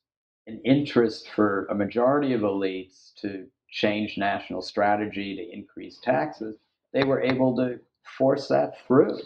[0.47, 6.59] an interest for a majority of elites to change national strategy to increase taxes,
[6.93, 7.81] they were able to
[8.19, 9.19] force that through.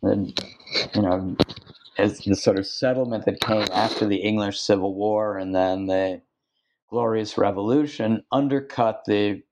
[0.00, 0.32] And,
[0.94, 1.36] you know,
[1.98, 6.22] as the sort of settlement that came after the English Civil War and then the
[6.90, 9.42] Glorious Revolution undercut the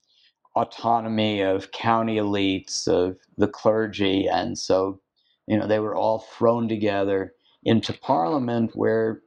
[0.57, 4.29] autonomy of county elites, of the clergy.
[4.29, 5.01] And so,
[5.47, 9.23] you know, they were all thrown together into Parliament where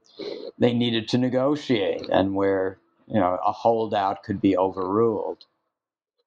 [0.60, 5.45] they needed to negotiate and where you know a holdout could be overruled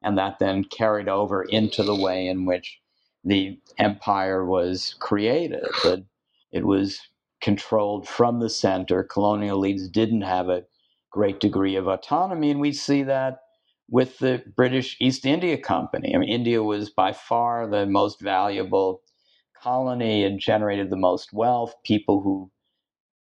[0.02, 2.80] and that then carried over into the way in which
[3.24, 6.04] the empire was created that
[6.52, 7.00] it was
[7.40, 9.02] controlled from the center.
[9.02, 10.64] Colonial elites didn't have a
[11.10, 13.40] great degree of autonomy and we see that
[13.88, 16.14] with the british east india company.
[16.14, 19.02] I mean india was by far the most valuable
[19.60, 21.74] colony and generated the most wealth.
[21.84, 22.50] People who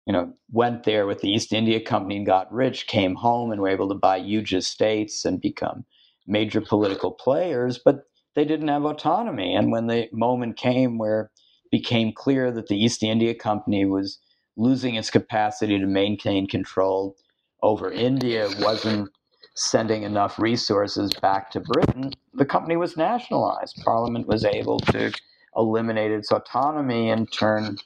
[0.06, 3.62] you know, went there with the East India Company and got rich, came home and
[3.62, 5.86] were able to buy huge estates and become
[6.28, 8.04] major political players, but
[8.36, 9.54] they didn't have autonomy.
[9.56, 11.32] And when the moment came where
[11.72, 14.20] became clear that the East India Company was
[14.58, 17.16] losing its capacity to maintain control
[17.64, 19.10] over India, wasn't
[19.56, 23.78] sending enough resources back to Britain, the company was nationalized.
[23.84, 25.12] Parliament was able to
[25.56, 27.78] eliminate its autonomy and turn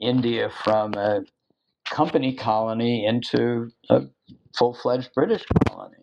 [0.00, 1.22] India from a
[1.86, 4.02] company colony into a
[4.58, 5.99] full fledged British colony.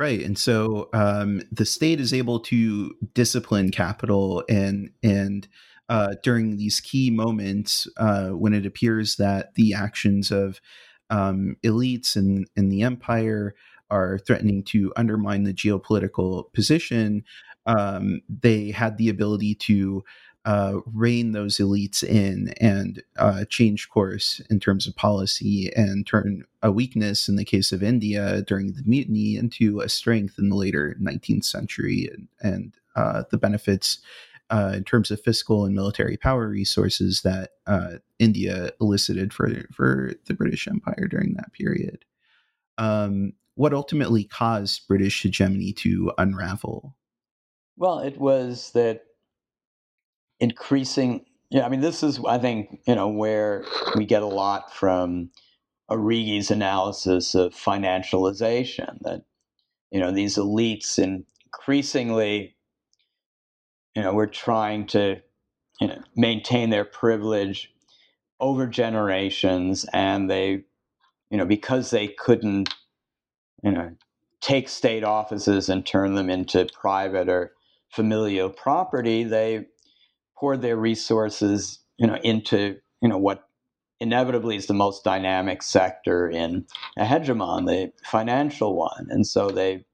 [0.00, 5.46] Right, and so um, the state is able to discipline capital, and and
[5.90, 10.58] uh, during these key moments uh, when it appears that the actions of
[11.10, 13.54] um, elites and in the empire
[13.90, 17.22] are threatening to undermine the geopolitical position,
[17.66, 20.02] um, they had the ability to
[20.44, 26.44] uh, rein those elites in and uh, change course in terms of policy and turn
[26.62, 30.56] a weakness in the case of India during the mutiny into a strength in the
[30.56, 33.98] later 19th century and, and uh, the benefits
[34.50, 40.14] uh, in terms of fiscal and military power resources that uh, India elicited for for
[40.26, 42.04] the British Empire during that period.
[42.78, 46.96] Um, what ultimately caused British hegemony to unravel?
[47.76, 49.04] Well, it was that
[50.40, 51.24] increasing.
[51.50, 53.64] Yeah, I mean, this is I think you know where
[53.96, 55.30] we get a lot from
[55.90, 59.22] Arrighi's analysis of financialization that
[59.90, 62.56] you know these elites increasingly
[63.94, 65.20] you know we're trying to
[65.80, 67.72] you know maintain their privilege
[68.38, 70.64] over generations and they
[71.30, 72.74] you know because they couldn't
[73.62, 73.92] you know
[74.40, 77.52] take state offices and turn them into private or
[77.90, 79.66] familial property they
[80.40, 83.44] poured their resources you know into you know what
[84.00, 86.66] inevitably is the most dynamic sector in
[86.98, 89.06] a hegemon, the financial one.
[89.10, 89.84] And so they,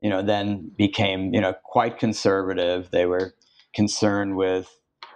[0.00, 2.90] you know, then became, you know, quite conservative.
[2.92, 3.34] They were
[3.74, 4.70] concerned with,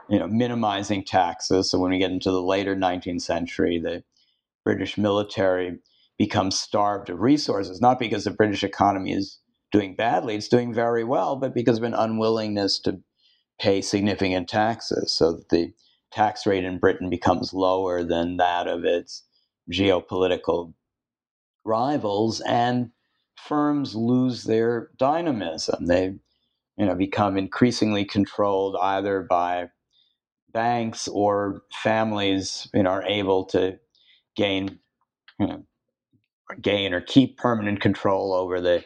[0.09, 1.70] you know, minimizing taxes.
[1.70, 4.02] So when we get into the later 19th century, the
[4.64, 5.79] British military
[6.18, 9.38] becomes starved of resources, not because the British economy is
[9.70, 13.00] doing badly, it's doing very well, but because of an unwillingness to
[13.59, 15.12] pay significant taxes.
[15.12, 15.73] So that the
[16.12, 19.23] tax rate in Britain becomes lower than that of its
[19.73, 20.75] geopolitical
[21.64, 22.90] rivals, and
[23.37, 25.87] firms lose their dynamism.
[25.87, 26.14] They,
[26.77, 29.71] you know, become increasingly controlled either by
[30.53, 32.69] banks or families.
[32.73, 33.79] You know, are able to
[34.37, 34.79] gain,
[35.40, 35.62] you know,
[36.61, 38.85] gain or keep permanent control over the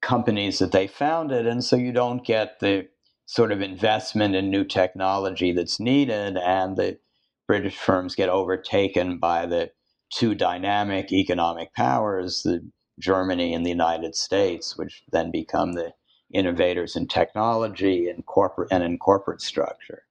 [0.00, 2.86] companies that they founded, and so you don't get the
[3.28, 6.98] sort of investment in new technology that's needed, and the
[7.46, 9.70] British firms get overtaken by the
[10.10, 12.66] two dynamic economic powers, the
[12.98, 15.92] Germany and the United States, which then become the
[16.32, 20.04] innovators in technology and corporate and in corporate structure.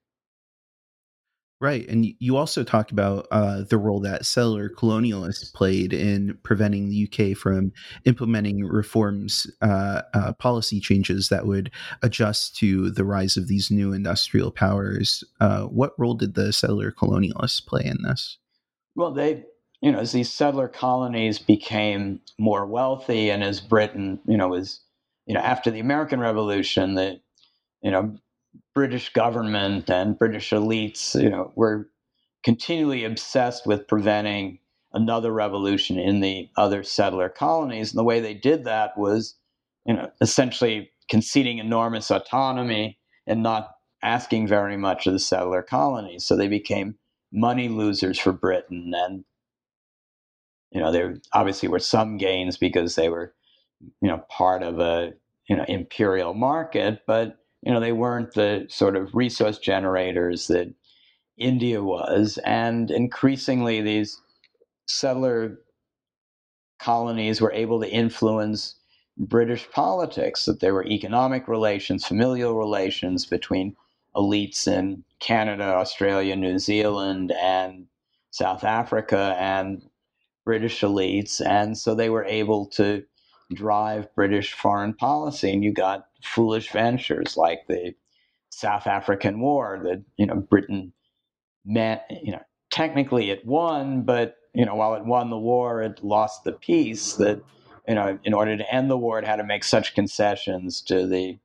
[1.60, 1.88] Right.
[1.90, 7.10] And you also talk about uh, the role that settler colonialists played in preventing the
[7.10, 7.72] UK from
[8.06, 11.72] implementing reforms, uh, uh, policy changes that would
[12.04, 15.24] adjust to the rise of these new industrial powers.
[15.40, 18.38] Uh, what role did the settler colonialists play in this?
[18.96, 19.44] Well, they,
[19.82, 24.82] you know, as these settler colonies became more wealthy and as Britain, you know, was,
[25.26, 27.20] you know, after the American Revolution, the,
[27.82, 28.16] you know,
[28.74, 31.90] British government and British elites, you know, were
[32.44, 34.60] continually obsessed with preventing
[34.94, 37.92] another revolution in the other settler colonies.
[37.92, 39.36] And the way they did that was,
[39.86, 46.24] you know, essentially conceding enormous autonomy and not asking very much of the settler colonies.
[46.26, 46.96] So they became
[47.32, 48.94] money losers for Britain.
[48.96, 49.26] And,
[50.72, 53.34] you know, there obviously were some gains because they were,
[54.02, 55.14] you know, part of a,
[55.50, 60.74] you know, imperial market, but you know, they weren't the sort of resource generators that
[61.38, 62.40] India was.
[62.46, 64.22] And increasingly, these
[64.88, 65.60] settler
[66.80, 68.76] colonies were able to influence
[69.18, 73.76] British politics, that there were economic relations, familial relations between
[74.16, 77.88] elites in Canada, Australia, New Zealand, and
[78.30, 79.82] South Africa, and
[80.46, 81.42] British elites.
[81.46, 83.04] And so they were able to
[83.54, 85.52] drive British foreign policy.
[85.52, 87.94] And you got foolish ventures like the
[88.50, 90.94] South African War that you know Britain
[91.66, 96.04] met you know technically it won, but you know while it won the war, it
[96.04, 97.14] lost the peace.
[97.14, 97.42] That
[97.88, 101.08] you know in order to end the war, it had to make such concessions to
[101.08, 101.40] the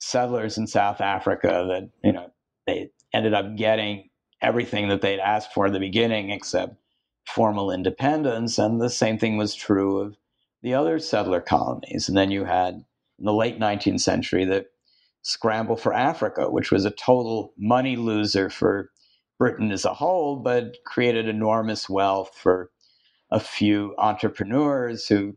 [0.00, 2.30] settlers in South Africa that you know
[2.66, 4.08] they ended up getting
[4.40, 6.76] everything that they'd asked for in the beginning except
[7.26, 8.58] formal independence.
[8.58, 10.16] And the same thing was true of
[10.62, 12.08] the other settler colonies.
[12.08, 12.84] And then you had
[13.18, 14.66] in the late 19th century the
[15.22, 18.90] scramble for Africa, which was a total money loser for
[19.38, 22.70] Britain as a whole, but created enormous wealth for
[23.30, 25.36] a few entrepreneurs who,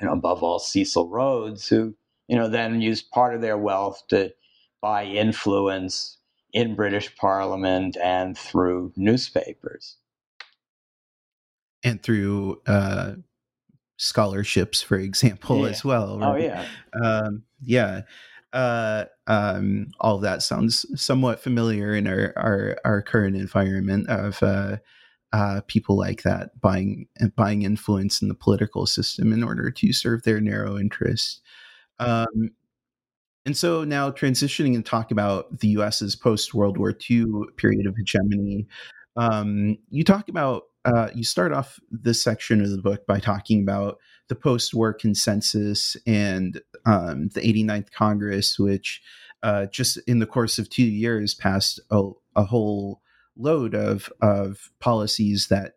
[0.00, 1.94] you know, above all Cecil Rhodes, who,
[2.28, 4.32] you know, then used part of their wealth to
[4.80, 6.18] buy influence
[6.52, 9.96] in British Parliament and through newspapers.
[11.84, 13.14] And through uh,
[13.98, 15.70] scholarships, for example, yeah.
[15.70, 16.18] as well.
[16.18, 16.28] Right?
[16.28, 16.66] Oh yeah,
[17.04, 18.02] um, yeah.
[18.54, 24.42] Uh, um, all of that sounds somewhat familiar in our our, our current environment of
[24.42, 24.78] uh,
[25.34, 30.22] uh, people like that buying buying influence in the political system in order to serve
[30.22, 31.42] their narrow interests.
[31.98, 32.52] Um,
[33.44, 37.26] and so now transitioning and talk about the U.S.'s post World War II
[37.56, 38.66] period of hegemony.
[39.16, 43.62] Um, you talk about uh, you start off this section of the book by talking
[43.62, 49.02] about the post-war consensus and um, the 89th Congress, which
[49.42, 53.02] uh, just in the course of two years passed a, a whole
[53.36, 55.74] load of of policies that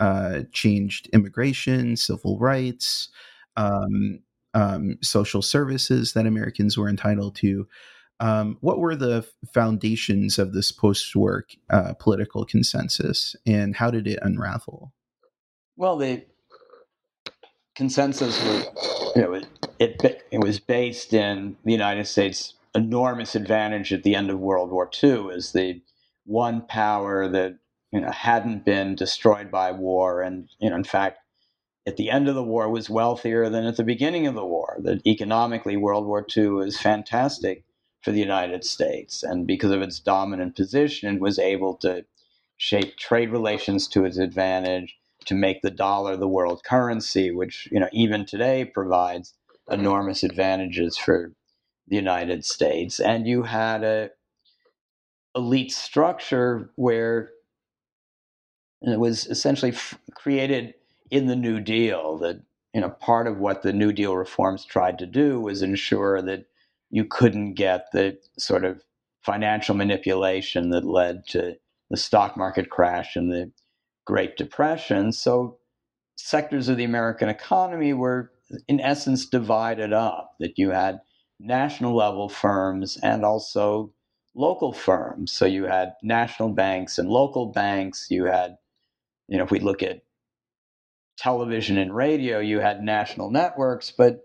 [0.00, 3.08] uh, changed immigration, civil rights,
[3.56, 4.20] um,
[4.54, 7.66] um, social services that Americans were entitled to.
[8.20, 14.18] Um, what were the foundations of this post-war uh, political consensus, and how did it
[14.22, 14.92] unravel?
[15.76, 16.24] Well, the
[17.76, 19.40] consensus was, you know,
[19.78, 24.70] it, it was based in the United States' enormous advantage at the end of World
[24.70, 25.80] War II as the
[26.24, 27.58] one power that
[27.92, 31.20] you know hadn't been destroyed by war, and you know, in fact,
[31.86, 34.76] at the end of the war was wealthier than at the beginning of the war.
[34.82, 37.64] That economically, World War II was fantastic
[38.02, 42.04] for the United States, and because of its dominant position, it was able to
[42.56, 44.96] shape trade relations to its advantage
[45.26, 49.34] to make the dollar the world currency, which you know even today provides
[49.70, 51.32] enormous advantages for
[51.88, 53.00] the United States.
[53.00, 54.10] And you had a
[55.34, 57.30] elite structure where
[58.82, 60.74] it was essentially f- created
[61.10, 62.18] in the New Deal.
[62.18, 62.42] That
[62.74, 66.46] you know part of what the New Deal reforms tried to do was ensure that
[66.90, 68.82] you couldn't get the sort of
[69.22, 71.56] financial manipulation that led to
[71.90, 73.50] the stock market crash and the
[74.06, 75.12] Great Depression.
[75.12, 75.58] So
[76.16, 78.32] sectors of the American economy were,
[78.66, 81.00] in essence, divided up, that you had
[81.38, 83.92] national level firms and also
[84.34, 85.32] local firms.
[85.32, 88.06] So you had national banks and local banks.
[88.10, 88.56] You had,
[89.28, 90.02] you know, if we look at
[91.18, 94.24] television and radio, you had national networks, but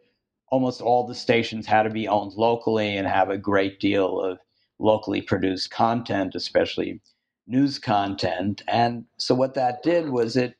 [0.53, 4.37] almost all the stations had to be owned locally and have a great deal of
[4.77, 7.01] locally produced content, especially
[7.47, 8.61] news content.
[8.67, 10.53] And so what that did was it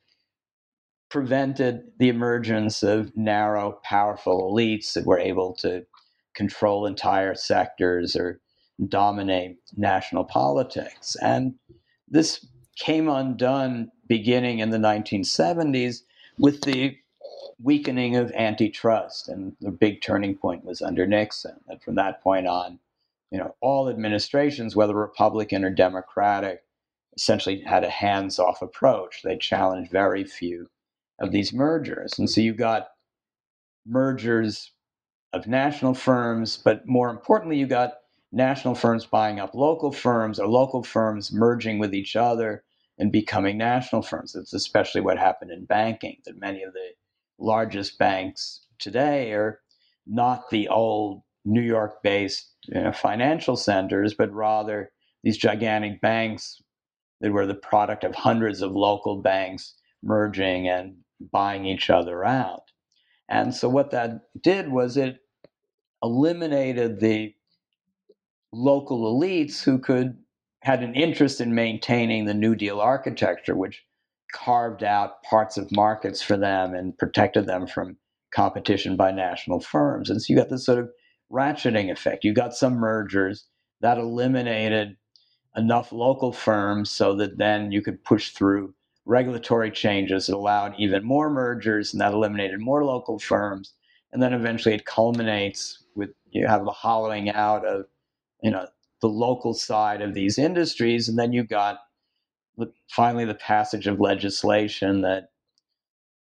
[1.10, 5.86] prevented the emergence of narrow, powerful elites that were able to
[6.34, 8.40] control entire sectors or
[8.88, 11.16] dominate national politics.
[11.22, 11.54] And
[12.08, 16.00] this came undone beginning in the 1970s
[16.36, 16.96] with the
[17.62, 19.28] weakening of antitrust.
[19.28, 21.60] And the big turning point was under Nixon.
[21.68, 22.78] And from that point on,
[23.30, 26.62] you know, all administrations, whether Republican or Democratic,
[27.16, 29.22] essentially had a hands off approach.
[29.22, 30.68] They challenged very few
[31.20, 32.18] of these mergers.
[32.18, 32.88] And so you got
[33.86, 34.72] mergers
[35.32, 37.94] of national firms, but more importantly, you got
[38.32, 42.64] national firms buying up local firms or local firms merging with each other
[42.98, 44.34] and becoming national firms.
[44.34, 46.90] It's especially what happened in banking, that many of the
[47.38, 49.60] largest banks today are
[50.06, 54.90] not the old New York based you know, financial centers, but rather
[55.22, 56.62] these gigantic banks
[57.20, 60.96] that were the product of hundreds of local banks merging and
[61.32, 62.70] buying each other out.
[63.28, 65.18] And so what that did was it
[66.02, 67.34] eliminated the
[68.52, 70.18] local elites who could
[70.60, 73.84] had an interest in maintaining the New Deal architecture, which
[74.34, 77.96] carved out parts of markets for them and protected them from
[78.34, 80.10] competition by national firms.
[80.10, 80.90] And so you got this sort of
[81.32, 82.24] ratcheting effect.
[82.24, 83.46] You got some mergers
[83.80, 84.96] that eliminated
[85.56, 88.74] enough local firms so that then you could push through
[89.06, 93.72] regulatory changes that allowed even more mergers and that eliminated more local firms.
[94.12, 97.86] And then eventually it culminates with you have the hollowing out of
[98.42, 98.66] you know
[99.00, 101.78] the local side of these industries, and then you got
[102.56, 105.30] the, finally the passage of legislation that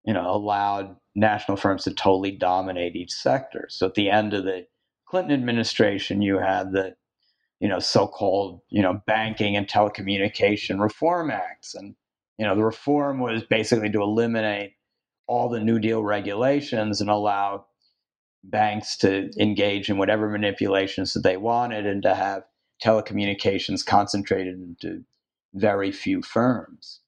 [0.05, 3.67] you know allowed national firms to totally dominate each sector.
[3.69, 4.67] So at the end of the
[5.07, 6.97] Clinton administration, you had the
[7.63, 11.77] you know, so-called, you know, banking and telecommunication reform acts.
[11.77, 11.95] And,
[12.37, 14.73] you know, the reform was basically to eliminate
[15.29, 17.67] all the New Deal regulations and allow
[18.43, 22.43] banks to engage in whatever manipulations that they wanted and to have
[22.85, 25.05] telecommunications concentrated into
[25.55, 27.01] very few firms.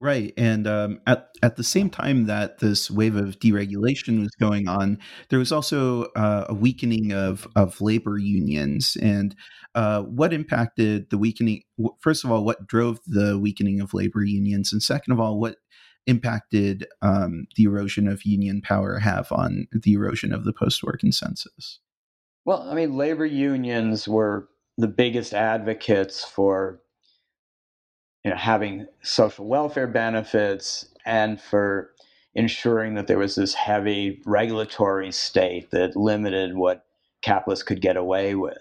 [0.00, 4.68] Right, and um, at at the same time that this wave of deregulation was going
[4.68, 4.98] on,
[5.30, 8.98] there was also uh, a weakening of of labor unions.
[9.00, 9.34] And
[9.74, 11.62] uh, what impacted the weakening?
[12.00, 15.56] First of all, what drove the weakening of labor unions, and second of all, what
[16.06, 21.80] impacted um, the erosion of union power have on the erosion of the post-war consensus?
[22.44, 24.48] Well, I mean, labor unions were
[24.78, 26.80] the biggest advocates for
[28.24, 31.90] you know, having social welfare benefits and for
[32.34, 36.84] ensuring that there was this heavy regulatory state that limited what
[37.22, 38.58] capitalists could get away with.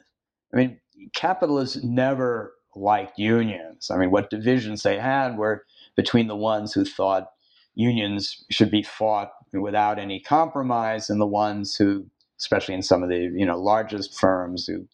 [0.53, 0.79] I mean,
[1.13, 3.89] capitalists never liked unions.
[3.89, 7.29] I mean, what divisions they had were between the ones who thought
[7.75, 12.05] unions should be fought without any compromise and the ones who
[12.39, 14.87] especially in some of the you know largest firms who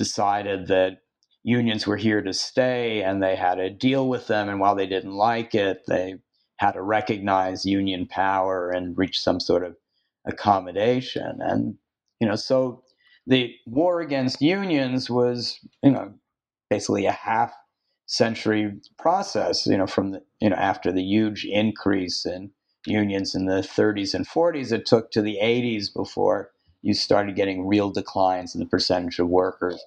[0.00, 1.02] decided that
[1.42, 4.48] unions were here to stay and they had to deal with them.
[4.48, 6.14] And while they didn't like it, they
[6.56, 9.76] had to recognize union power and reach some sort of
[10.24, 11.40] accommodation.
[11.40, 11.74] And,
[12.18, 12.82] you know, so
[13.26, 16.14] the war against unions was, you know,
[16.70, 17.52] basically a half
[18.06, 22.52] century process, you know, from the, you know, after the huge increase in
[22.86, 27.66] unions in the 30s and 40s, it took to the 80s before you started getting
[27.66, 29.82] real declines in the percentage of workers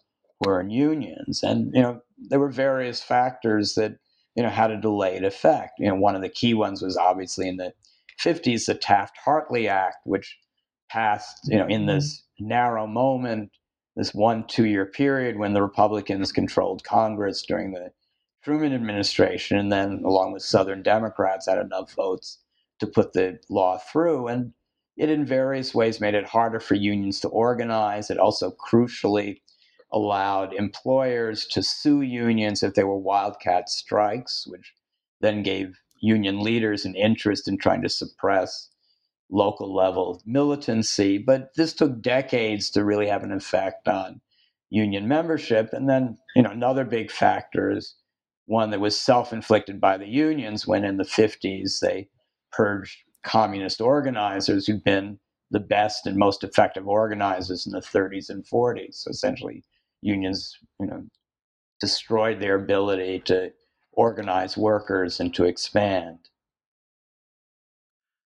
[0.46, 1.44] were in unions.
[1.44, 3.98] And, you know, there were various factors that,
[4.36, 5.74] you know, had a delayed effect.
[5.80, 7.74] You know, one of the key ones was obviously in the
[8.20, 10.38] 50s, the Taft Hartley Act, which
[10.90, 11.96] passed, you know, in mm-hmm.
[11.96, 13.52] this narrow moment,
[13.96, 17.92] this one, two year period when the Republicans controlled Congress during the
[18.44, 22.40] Truman administration, and then along with Southern Democrats had enough votes
[22.80, 24.28] to put the law through.
[24.28, 24.54] And
[24.98, 28.10] it in various ways made it harder for unions to organize.
[28.10, 29.42] It also crucially
[29.94, 34.74] allowed employers to sue unions if there were wildcat strikes, which
[35.22, 38.70] then gave union leaders an interest in trying to suppress
[39.32, 41.18] local level militancy.
[41.18, 44.20] But this took decades to really have an effect on
[44.70, 45.70] union membership.
[45.72, 47.96] And then, you know, another big factor is
[48.46, 52.10] one that was self inflicted by the unions when in the 50s they
[52.52, 55.20] purged communist organizers who'd been
[55.52, 58.96] the best and most effective organizers in the 30s and 40s.
[58.96, 59.64] So essentially,
[60.04, 61.04] unions, you know,
[61.80, 63.52] destroyed their ability to
[63.92, 66.18] organize workers and to expand.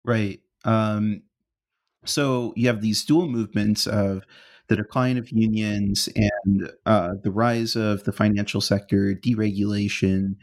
[0.04, 0.40] Right.
[0.64, 1.22] Um,
[2.04, 4.24] so you have these dual movements of
[4.68, 10.36] the decline of unions and uh, the rise of the financial sector, deregulation,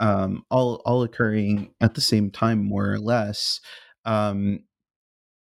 [0.00, 3.60] um, all all occurring at the same time, more or less.
[4.04, 4.64] Um,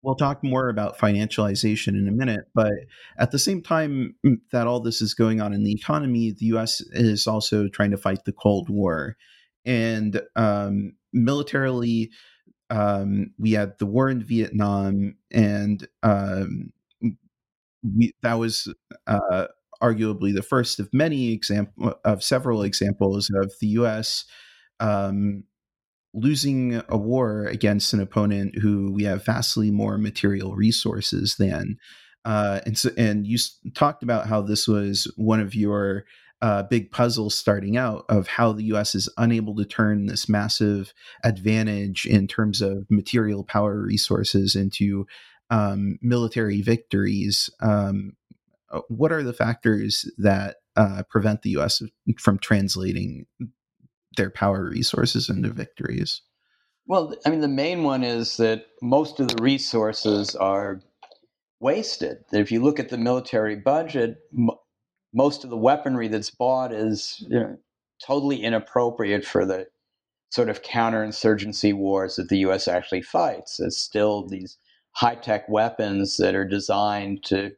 [0.03, 2.73] We'll talk more about financialization in a minute, but
[3.19, 6.47] at the same time mm, that all this is going on in the economy, the
[6.47, 6.81] U.S.
[6.93, 9.17] is also trying to fight the Cold War,
[9.65, 12.11] and um, militarily,
[12.71, 16.73] um, we had the war in Vietnam, and um,
[17.83, 18.73] we, that was
[19.07, 19.47] uh,
[19.83, 24.25] arguably the first of many example of several examples of the U.S.
[24.81, 25.45] Um,
[26.15, 31.77] losing a war against an opponent who we have vastly more material resources than.
[32.25, 33.39] Uh, and so, and you
[33.75, 36.05] talked about how this was one of your
[36.41, 38.95] uh, big puzzles starting out of how the U.S.
[38.95, 40.93] is unable to turn this massive
[41.25, 45.07] advantage in terms of material power resources into
[45.51, 47.51] um, military victories.
[47.61, 48.13] Um,
[48.71, 51.83] uh, what are the factors that uh, prevent the U.S.
[52.19, 53.27] from translating
[54.19, 56.21] their power resources into victories?
[56.87, 60.81] Well, I mean, the main one is that most of the resources are
[61.61, 62.19] wasted.
[62.33, 64.51] If you look at the military budget, m-
[65.15, 67.59] most of the weaponry that's bought is you know,
[68.05, 69.67] totally inappropriate for the
[70.31, 72.69] sort of counterinsurgency wars that the U.S.
[72.69, 73.61] actually fights.
[73.61, 74.59] It's still these
[74.93, 77.53] high tech weapons that are designed to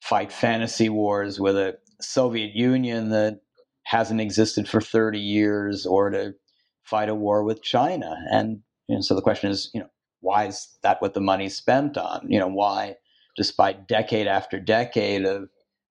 [0.00, 3.40] fight fantasy wars with a Soviet Union that
[3.84, 6.34] hasn't existed for 30 years or to
[6.82, 8.16] fight a war with China.
[8.30, 9.88] And you know, so the question is, you know,
[10.20, 12.26] why is that what the money's spent on?
[12.28, 12.96] You know, why,
[13.36, 15.48] despite decade after decade of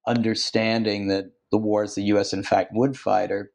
[0.08, 2.34] understanding that the wars the U.S.
[2.34, 3.52] in fact would fight are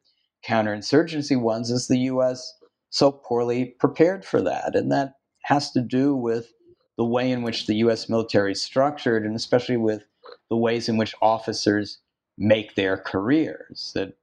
[0.47, 2.53] counterinsurgency ones, is the U.S.
[2.89, 4.75] so poorly prepared for that?
[4.75, 5.13] And that
[5.43, 6.51] has to do with
[6.97, 8.09] the way in which the U.S.
[8.09, 10.03] military is structured, and especially with
[10.49, 11.99] the ways in which officers
[12.37, 13.91] make their careers.
[13.95, 14.13] That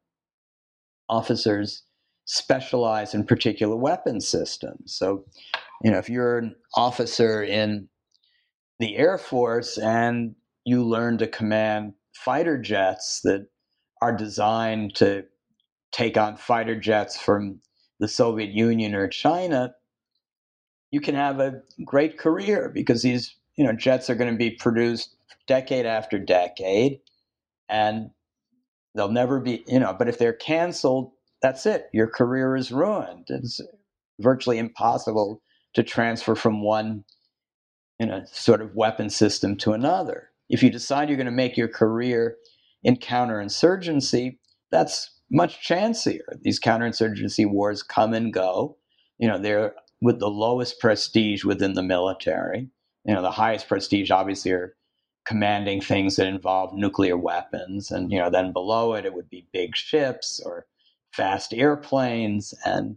[1.09, 1.83] officers
[2.25, 4.95] specialize in particular weapon systems.
[4.95, 5.25] So,
[5.83, 7.89] you know, if you're an officer in
[8.79, 10.35] the Air Force and
[10.65, 13.47] you learn to command fighter jets that
[14.03, 15.25] are designed to
[15.93, 17.61] take on fighter jets from
[18.01, 19.75] the Soviet Union or China,
[20.91, 24.51] you can have a great career because these, you know, jets are going to be
[24.51, 26.99] produced decade after decade
[27.69, 28.11] and
[28.97, 31.88] They'll never be, you know, but if they're canceled, that's it.
[31.92, 33.26] Your career is ruined.
[33.28, 33.61] It's
[34.20, 35.42] virtually impossible
[35.74, 37.05] to transfer from one,
[38.01, 40.30] you know, sort of weapon system to another.
[40.49, 42.36] If you decide you're going to make your career
[42.82, 44.38] in counterinsurgency,
[44.70, 46.24] that's much chancier.
[46.40, 48.78] These counterinsurgency wars come and go.
[49.18, 52.68] You know, they're with the lowest prestige within the military.
[53.05, 54.74] You know, the highest prestige obviously are
[55.27, 57.91] commanding things that involve nuclear weapons.
[57.91, 60.66] And, you know, then below it, it would be big ships or
[61.12, 62.55] fast airplanes.
[62.64, 62.97] And,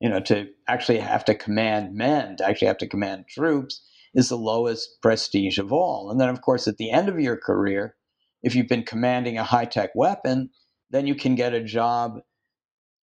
[0.00, 3.82] you know, to actually have to command men, to actually have to command troops
[4.14, 6.10] is the lowest prestige of all.
[6.10, 7.94] And then, of course, at the end of your career,
[8.42, 10.50] if you've been commanding a high tech weapon,
[10.90, 12.20] then you can get a job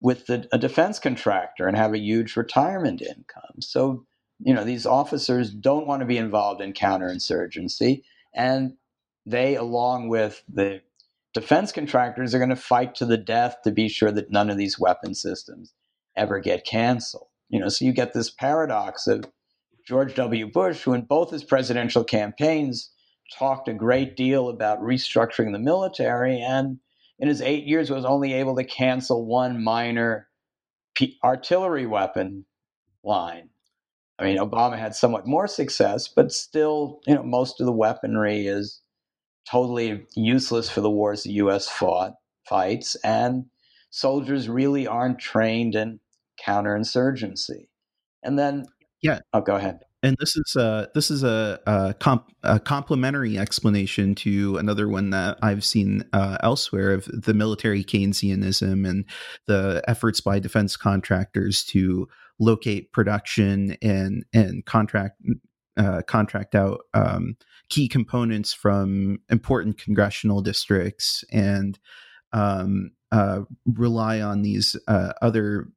[0.01, 3.61] with the, a defense contractor and have a huge retirement income.
[3.61, 4.05] So,
[4.39, 8.03] you know, these officers don't want to be involved in counterinsurgency.
[8.35, 8.73] And
[9.25, 10.81] they, along with the
[11.33, 14.57] defense contractors, are going to fight to the death to be sure that none of
[14.57, 15.73] these weapon systems
[16.15, 17.27] ever get canceled.
[17.49, 19.25] You know, so you get this paradox of
[19.87, 20.51] George W.
[20.51, 22.91] Bush, who in both his presidential campaigns
[23.37, 26.79] talked a great deal about restructuring the military, and
[27.19, 30.27] in his eight years was only able to cancel one minor
[31.23, 32.45] artillery weapon
[33.03, 33.49] line.
[34.17, 38.47] I mean, Obama had somewhat more success, but still, you know, most of the weaponry
[38.47, 38.81] is
[39.49, 41.67] totally useless for the wars the U.S.
[41.67, 42.13] fought
[42.47, 43.45] fights, and
[43.89, 45.99] soldiers really aren't trained in
[46.45, 47.67] counterinsurgency.
[48.23, 48.65] And then,
[49.01, 49.79] yeah, oh, go ahead.
[50.01, 55.09] And this is a this is a, a, comp, a complementary explanation to another one
[55.09, 59.05] that I've seen uh, elsewhere of the military Keynesianism and
[59.47, 62.07] the efforts by defense contractors to
[62.39, 65.21] locate production and and contract
[65.77, 67.35] uh, contract out um,
[67.69, 71.79] key components from important congressional districts and
[72.33, 75.67] um, uh, rely on these uh, other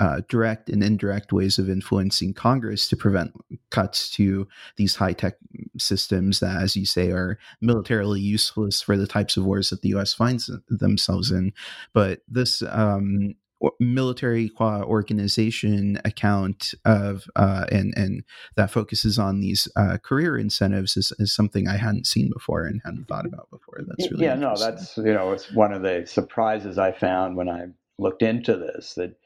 [0.00, 3.32] uh, direct and indirect ways of influencing Congress to prevent
[3.70, 5.34] cuts to these high tech
[5.78, 9.90] systems that, as you say, are militarily useless for the types of wars that the
[9.90, 10.14] U.S.
[10.14, 11.52] finds themselves in.
[11.92, 13.34] But this um,
[13.80, 18.24] military qua organization account of uh, and and
[18.56, 22.80] that focuses on these uh, career incentives is, is something I hadn't seen before and
[22.84, 23.80] hadn't thought about before.
[23.86, 27.48] That's really yeah, no, that's you know it's one of the surprises I found when
[27.48, 27.66] I
[27.98, 29.16] looked into this that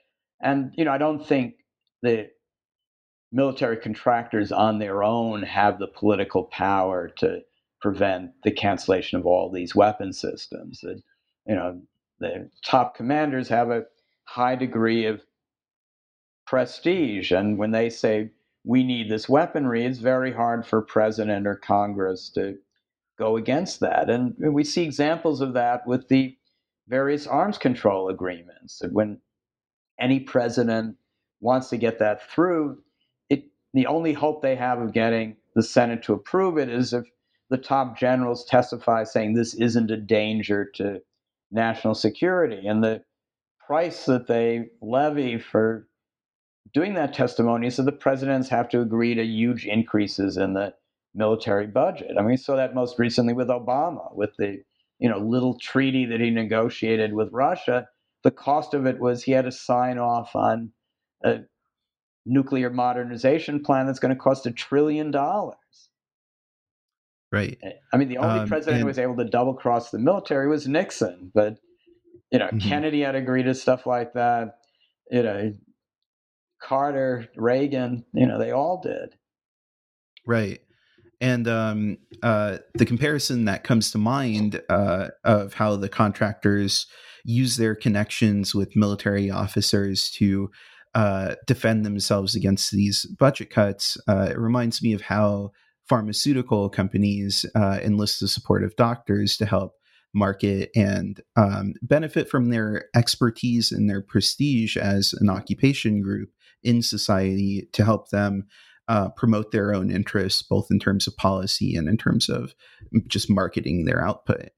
[0.40, 1.54] and you know, I don't think
[2.02, 2.30] the
[3.32, 7.40] military contractors on their own have the political power to
[7.80, 10.80] prevent the cancellation of all these weapon systems.
[10.82, 11.02] That
[11.46, 11.80] you know,
[12.20, 13.84] the top commanders have a
[14.28, 15.22] high degree of
[16.46, 18.30] prestige, and when they say
[18.64, 22.58] we need this weaponry, it's very hard for president or Congress to
[23.18, 24.10] go against that.
[24.10, 26.36] And we see examples of that with the
[26.88, 28.82] various arms control agreements.
[28.92, 29.18] When
[29.98, 30.96] any president
[31.40, 32.78] wants to get that through,
[33.30, 37.04] it the only hope they have of getting the Senate to approve it is if
[37.48, 41.00] the top generals testify saying this isn't a danger to
[41.50, 42.66] national security.
[42.66, 43.02] And the
[43.68, 45.86] price that they levy for
[46.74, 50.74] doing that testimony so the presidents have to agree to huge increases in the
[51.14, 52.16] military budget.
[52.18, 54.60] I mean, we saw that most recently with Obama, with the
[54.98, 57.86] you know little treaty that he negotiated with Russia
[58.24, 60.72] the cost of it was he had to sign off on
[61.24, 61.40] a
[62.26, 65.56] nuclear modernization plan that's going to cost a trillion dollars.
[67.30, 67.58] Right.
[67.92, 70.48] I mean, the only um, president and, who was able to double cross the military
[70.48, 71.58] was Nixon, but
[72.30, 72.68] you know, mm-hmm.
[72.68, 74.58] Kennedy had agreed to stuff like that.
[75.10, 75.52] You know,
[76.62, 79.14] Carter, Reagan, you know, they all did.
[80.26, 80.60] Right.
[81.20, 86.86] And um, uh, the comparison that comes to mind uh, of how the contractors
[87.24, 90.50] use their connections with military officers to
[90.94, 93.96] uh, defend themselves against these budget cuts.
[94.08, 95.50] Uh, it reminds me of how
[95.88, 99.72] pharmaceutical companies uh, enlist the support of doctors to help
[100.14, 106.30] market and um, benefit from their expertise and their prestige as an occupation group
[106.62, 108.46] in society to help them
[108.88, 112.54] uh, promote their own interests, both in terms of policy and in terms of
[113.06, 114.48] just marketing their output.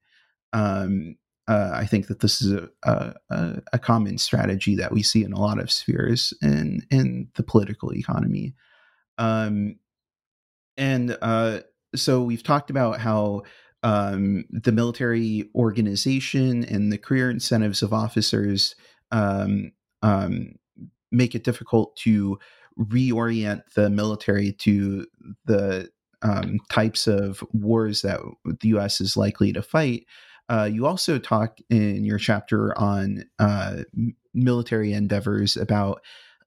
[0.53, 1.16] Um,
[1.48, 2.70] uh, I think that this is a,
[3.30, 7.42] a, a, common strategy that we see in a lot of spheres in in the
[7.42, 8.55] political economy.
[9.18, 9.76] Um,
[10.76, 11.61] and uh,
[11.96, 13.42] so we've talked about how
[13.83, 18.74] um, the military organization and the career incentives of officers
[19.11, 19.72] um,
[20.03, 20.55] um
[21.12, 22.39] make it difficult to
[22.78, 25.07] reorient the military to
[25.45, 25.91] the
[26.22, 29.01] um, types of wars that the U.S.
[29.01, 30.07] is likely to fight.
[30.49, 33.78] Uh, you also talk in your chapter on uh,
[34.35, 36.03] military endeavors about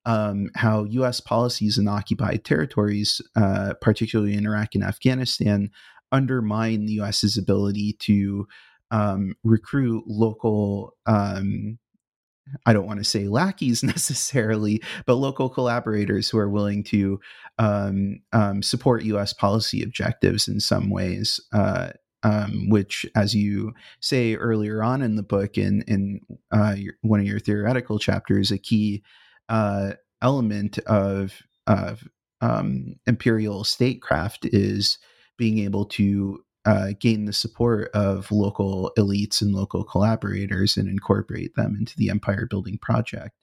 [0.06, 1.22] um, how U.S.
[1.22, 5.72] policies in occupied territories, uh, particularly in Iraq and Afghanistan,
[6.14, 8.48] undermine the U.S.'s ability to
[8.92, 10.94] um, recruit local.
[11.06, 11.80] Um,
[12.66, 17.20] I don't want to say lackeys necessarily, but local collaborators who are willing to
[17.58, 19.34] um, um, support U.S.
[19.34, 21.40] policy objectives in some ways.
[21.52, 21.90] Uh,
[22.26, 26.22] um, which, as you say earlier on in the book, in in
[26.54, 29.04] uh, your, one of your theoretical chapters, a key
[29.50, 29.92] uh,
[30.22, 32.08] element of of
[32.40, 34.98] um, imperial statecraft is
[35.44, 41.54] being able to uh, gain the support of local elites and local collaborators and incorporate
[41.56, 43.36] them into the empire building project.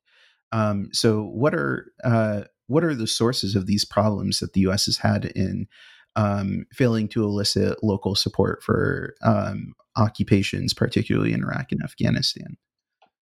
[0.50, 4.86] Um, so, what are uh, what are the sources of these problems that the U.S.
[4.86, 5.68] has had in
[6.16, 12.56] um, failing to elicit local support for um, occupations, particularly in Iraq and Afghanistan?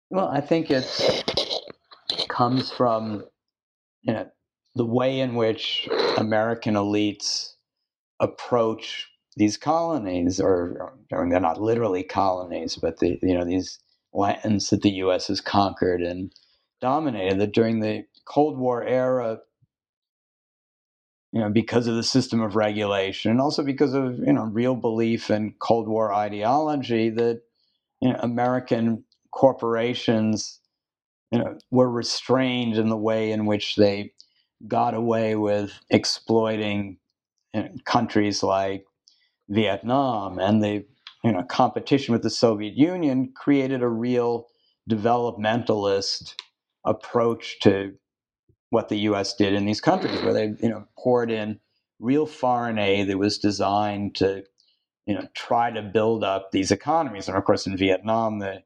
[0.09, 0.87] Well, I think it
[2.29, 3.25] comes from
[4.03, 4.31] you know
[4.73, 7.52] the way in which American elites
[8.23, 13.79] approach these colonies, or, or they're not literally colonies, but the you know these
[14.13, 15.29] lands that the U.S.
[15.29, 16.33] has conquered and
[16.81, 17.39] dominated.
[17.39, 19.39] That during the Cold War era,
[21.33, 24.75] you know, because of the system of regulation, and also because of you know real
[24.75, 27.41] belief in Cold War ideology, that
[28.01, 30.59] you know, American corporations,
[31.31, 34.13] you know, were restrained in the way in which they
[34.67, 36.97] got away with exploiting
[37.85, 38.85] countries like
[39.49, 40.85] Vietnam, and the
[41.23, 44.47] you know competition with the Soviet Union created a real
[44.89, 46.35] developmentalist
[46.85, 47.93] approach to
[48.71, 49.35] what the U.S.
[49.35, 51.59] did in these countries, where they you know poured in
[51.99, 54.43] real foreign aid that was designed to
[55.07, 57.27] you know try to build up these economies.
[57.27, 58.63] And of course, in Vietnam, the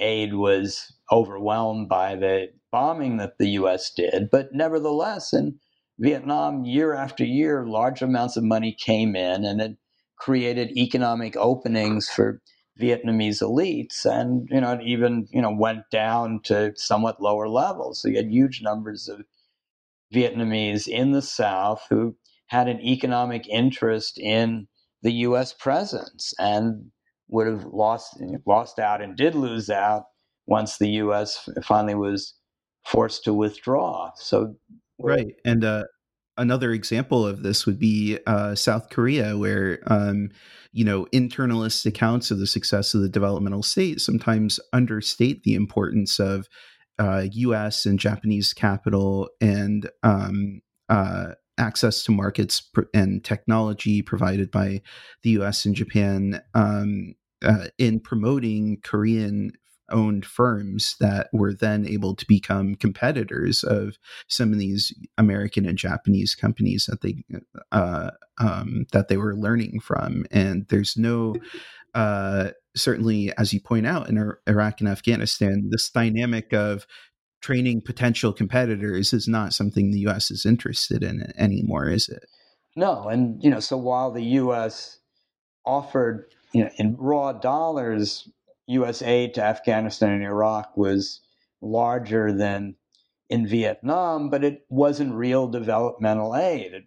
[0.00, 3.92] aid was overwhelmed by the bombing that the U.S.
[3.94, 5.60] did, but nevertheless, in
[6.00, 9.76] Vietnam, year after year, large amounts of money came in, and it
[10.16, 12.40] created economic openings for
[12.80, 18.00] Vietnamese elites, and you know, it even you know went down to somewhat lower levels.
[18.00, 19.20] So you had huge numbers of
[20.14, 24.68] Vietnamese in the South who had an economic interest in
[25.02, 25.52] the U.S.
[25.52, 26.90] presence and
[27.28, 30.04] would have lost lost out and did lose out
[30.46, 31.48] once the U.S.
[31.62, 32.34] finally was
[32.86, 34.10] forced to withdraw.
[34.16, 34.54] So
[35.02, 35.84] right, and uh,
[36.36, 40.30] another example of this would be uh, South Korea, where um,
[40.72, 46.18] you know internalist accounts of the success of the developmental state sometimes understate the importance
[46.18, 46.48] of
[46.98, 47.86] uh, U.S.
[47.86, 54.82] and Japanese capital and um, uh, access to markets and technology provided by
[55.22, 55.64] the U.S.
[55.64, 59.52] and Japan um, uh, in promoting Korean
[59.90, 65.78] owned firms that were then able to become competitors of some of these American and
[65.78, 67.24] Japanese companies that they
[67.72, 70.26] uh, um, that they were learning from.
[70.30, 71.34] And there's no
[71.94, 76.86] uh, certainly, as you point out, in Iraq and Afghanistan, this dynamic of
[77.40, 80.30] training potential competitors is not something the U.S.
[80.30, 82.24] is interested in anymore, is it?
[82.76, 84.98] No, and you know, so while the U.S.
[85.66, 88.28] offered, you know, in raw dollars,
[88.70, 89.02] U.S.
[89.02, 91.20] aid to Afghanistan and Iraq was
[91.60, 92.76] larger than
[93.28, 96.72] in Vietnam, but it wasn't real developmental aid.
[96.72, 96.84] It,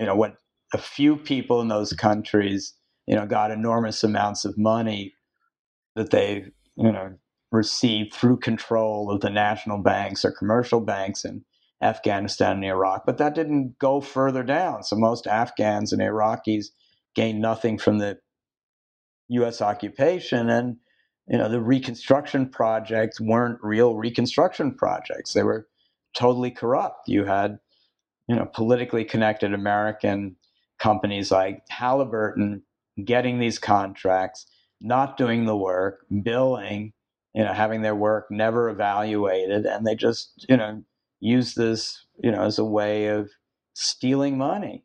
[0.00, 0.36] you know, what
[0.72, 2.74] a few people in those countries,
[3.06, 5.14] you know, got enormous amounts of money
[5.96, 6.46] that they,
[6.76, 7.14] you know,
[7.50, 11.44] received through control of the national banks or commercial banks in
[11.82, 13.04] Afghanistan and Iraq.
[13.06, 14.82] But that didn't go further down.
[14.82, 16.66] So most Afghans and Iraqis
[17.14, 18.18] gained nothing from the
[19.28, 19.62] U.S.
[19.62, 20.50] occupation.
[20.50, 20.76] And,
[21.28, 25.34] you know, the reconstruction projects weren't real reconstruction projects.
[25.34, 25.68] They were
[26.16, 27.08] totally corrupt.
[27.08, 27.58] You had,
[28.28, 30.36] you know, politically connected American
[30.78, 32.62] companies like Halliburton
[33.04, 34.46] getting these contracts,
[34.80, 36.92] not doing the work, billing,
[37.34, 40.82] you know, having their work never evaluated, and they just, you know,
[41.20, 43.30] use this, you know, as a way of
[43.74, 44.84] stealing money.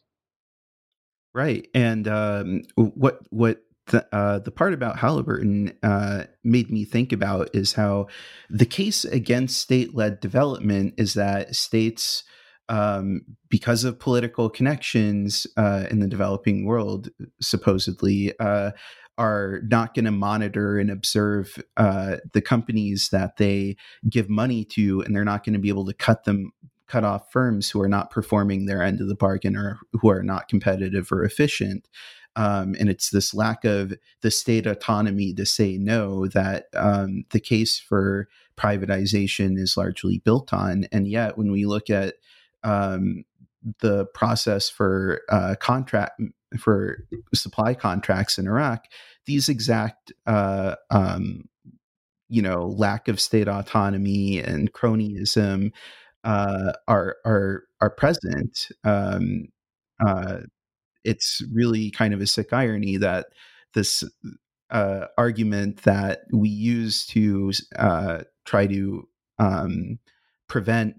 [1.33, 7.11] Right, and um, what what the, uh, the part about Halliburton uh, made me think
[7.11, 8.07] about is how
[8.49, 12.23] the case against state led development is that states,
[12.69, 17.09] um, because of political connections uh, in the developing world,
[17.41, 18.71] supposedly, uh,
[19.17, 23.75] are not going to monitor and observe uh, the companies that they
[24.09, 26.51] give money to, and they're not going to be able to cut them
[26.87, 30.21] cut off firms who are not performing their end of the bargain or who are
[30.21, 31.87] not competitive or efficient.
[32.35, 37.39] Um, and it's this lack of the state autonomy to say no that um, the
[37.39, 38.27] case for
[38.57, 40.85] privatization is largely built on.
[40.91, 42.15] And yet, when we look at
[42.63, 43.23] um,
[43.79, 46.21] the process for uh, contract
[46.59, 48.85] for supply contracts in Iraq,
[49.25, 51.49] these exact uh, um,
[52.29, 55.71] you know lack of state autonomy and cronyism
[56.23, 58.69] uh, are are are present.
[58.83, 59.47] Um,
[60.05, 60.41] uh,
[61.03, 63.27] it's really kind of a sick irony that
[63.73, 64.03] this
[64.69, 69.07] uh, argument that we use to uh, try to
[69.39, 69.99] um,
[70.47, 70.95] prevent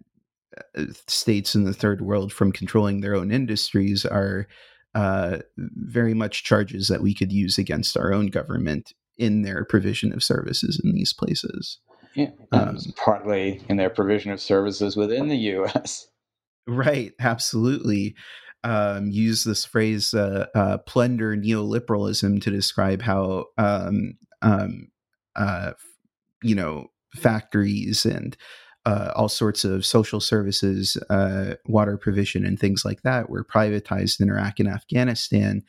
[1.08, 4.46] states in the third world from controlling their own industries are
[4.94, 10.12] uh, very much charges that we could use against our own government in their provision
[10.12, 11.78] of services in these places.
[12.14, 16.06] Yeah, um, partly in their provision of services within the U.S.
[16.66, 18.14] Right, absolutely.
[18.64, 24.88] Um, use this phrase uh, uh, "plunder neoliberalism" to describe how um, um,
[25.36, 25.72] uh,
[26.42, 28.36] you know factories and
[28.86, 34.20] uh, all sorts of social services, uh, water provision, and things like that were privatized
[34.20, 35.62] in Iraq and Afghanistan,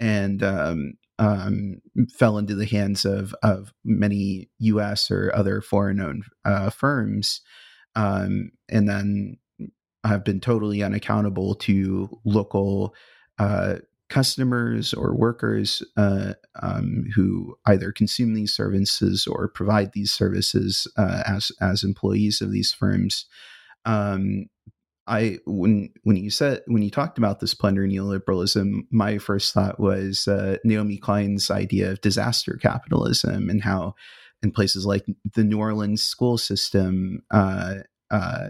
[0.00, 1.80] and um, um,
[2.16, 5.10] fell into the hands of of many U.S.
[5.10, 7.40] or other foreign-owned uh, firms,
[7.94, 9.36] um, and then
[10.04, 12.94] have been totally unaccountable to local
[13.38, 13.76] uh,
[14.08, 21.22] customers or workers uh, um, who either consume these services or provide these services uh,
[21.26, 23.26] as as employees of these firms.
[23.84, 24.46] Um,
[25.06, 29.80] I when when you said when you talked about this plunder neoliberalism, my first thought
[29.80, 33.94] was uh, Naomi Klein's idea of disaster capitalism and how
[34.42, 37.76] in places like the New Orleans school system uh,
[38.10, 38.48] uh,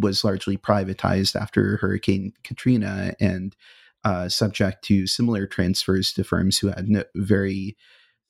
[0.00, 3.54] was largely privatized after Hurricane Katrina and
[4.04, 7.76] uh, subject to similar transfers to firms who had no, very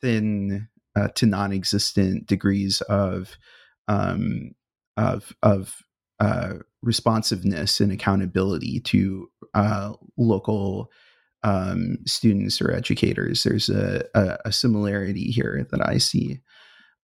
[0.01, 3.37] thin uh, to non-existent degrees of
[3.89, 4.53] um,
[4.97, 5.83] of of
[6.19, 10.91] uh, responsiveness and accountability to uh, local
[11.43, 13.43] um, students or educators.
[13.43, 16.41] There's a, a, a, similarity here that I see.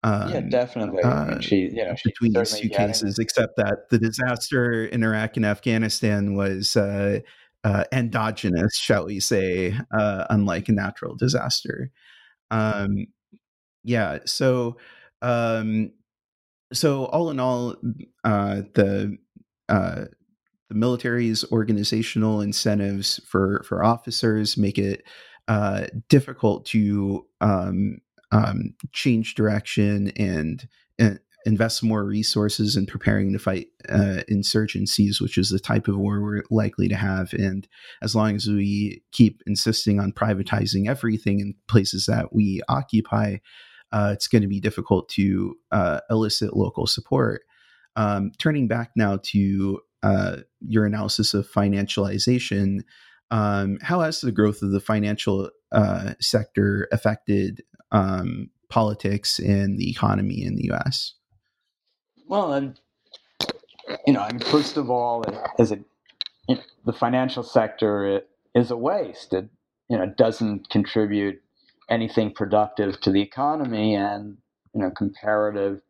[0.05, 1.03] Um, yeah, definitely.
[1.03, 5.47] Uh, she, you know, between these two cases, except that the disaster in Iraq and
[5.47, 7.21] Afghanistan was uh,
[7.65, 11.91] uh, endogenous, shall we say, uh, unlike a natural disaster.
[12.51, 13.07] Um,
[13.83, 14.19] yeah.
[14.27, 14.77] So,
[15.23, 15.93] um,
[16.71, 17.77] so all in all,
[18.25, 19.17] uh, the
[19.71, 20.05] uh,
[20.69, 25.03] the military's organizational incentives for for officers make it
[25.49, 27.27] uh, difficult to
[28.33, 30.69] um, change direction and,
[30.99, 35.97] and invest more resources in preparing to fight uh, insurgencies, which is the type of
[35.97, 37.33] war we're likely to have.
[37.35, 37.69] And
[38.03, 43.37] as long as we keep insisting on privatizing everything in places that we occupy,
[43.93, 47.43] uh, it's going to be difficult to uh, elicit local support.
[47.97, 52.81] Um, turning back now to uh, your analysis of financialization,
[53.31, 57.63] um, how has the growth of the financial uh, sector affected
[57.93, 61.15] um, politics and the economy in the U.S.?
[62.27, 62.75] Well,
[64.07, 65.25] you know, I mean, first of all,
[65.59, 65.79] as a
[66.49, 68.23] you know, the financial sector
[68.55, 69.33] is a waste.
[69.35, 69.49] It
[69.89, 71.43] you know doesn't contribute
[71.91, 74.39] anything productive to the economy, and
[74.75, 75.81] you know, comparative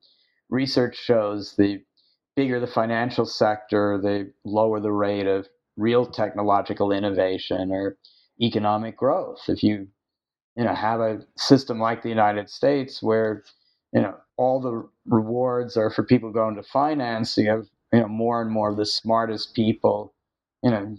[0.50, 1.82] research shows the
[2.36, 7.96] bigger the financial sector, the lower the rate of real technological innovation or
[8.40, 9.42] economic growth.
[9.48, 9.88] If you
[10.56, 13.44] you know have a system like the United States where
[13.92, 17.36] you know all the rewards are for people going to finance.
[17.38, 20.14] You have you know more and more of the smartest people,
[20.62, 20.96] you know,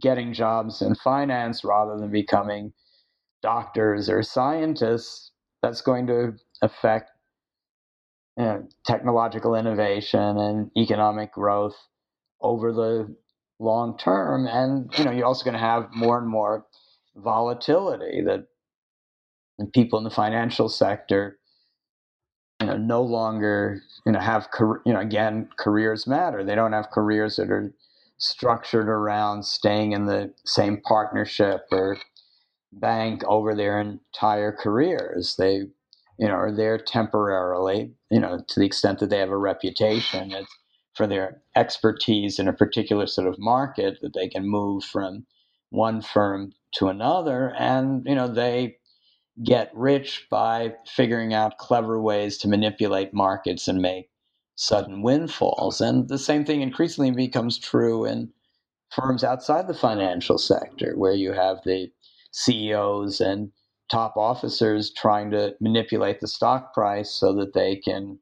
[0.00, 2.72] getting jobs in finance rather than becoming
[3.42, 5.32] doctors or scientists.
[5.62, 7.10] That's going to affect
[8.36, 11.76] you know, technological innovation and economic growth
[12.40, 13.14] over the
[13.60, 14.46] long term.
[14.46, 16.66] And you know, you're also going to have more and more
[17.16, 18.46] volatility that
[19.74, 21.38] people in the financial sector
[22.60, 24.48] you know no longer you know have
[24.86, 27.72] you know again careers matter they don't have careers that are
[28.18, 31.98] structured around staying in the same partnership or
[32.72, 35.62] bank over their entire careers they
[36.18, 40.32] you know are there temporarily you know to the extent that they have a reputation
[40.32, 40.56] it's
[41.00, 45.24] for their expertise in a particular sort of market that they can move from
[45.70, 48.76] one firm to another and you know they
[49.42, 54.10] get rich by figuring out clever ways to manipulate markets and make
[54.56, 55.80] sudden windfalls.
[55.80, 58.30] And the same thing increasingly becomes true in
[58.90, 61.90] firms outside the financial sector, where you have the
[62.32, 63.52] CEOs and
[63.90, 68.18] top officers trying to manipulate the stock price so that they can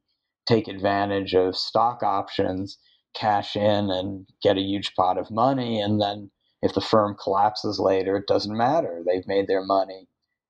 [0.49, 2.79] take advantage of stock options,
[3.15, 5.81] cash in, and get a huge pot of money.
[5.81, 6.31] And then
[6.63, 9.03] if the firm collapses later, it doesn't matter.
[9.07, 10.09] They've made their money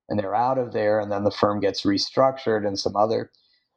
[0.09, 3.31] and they're out of there, and then the firm gets restructured, and some other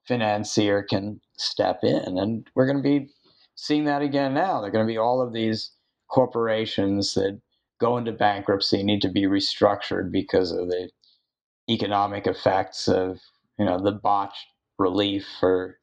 [0.08, 2.16] financier can step in.
[2.18, 3.10] And we're going to be
[3.54, 4.60] seeing that again now.
[4.60, 5.72] There are going to be all of these
[6.08, 7.38] corporations that
[7.80, 10.88] go into bankruptcy need to be restructured because of the
[11.68, 13.20] economic effects of
[13.58, 14.46] you know the botched
[14.78, 15.78] relief for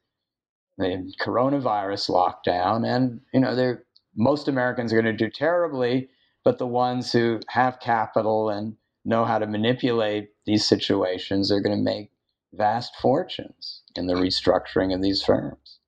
[0.80, 3.84] the coronavirus lockdown, and you know, they're
[4.16, 6.08] most Americans are going to do terribly,
[6.44, 11.76] but the ones who have capital and know how to manipulate these situations are going
[11.76, 12.10] to make
[12.52, 15.78] vast fortunes in the restructuring of these firms.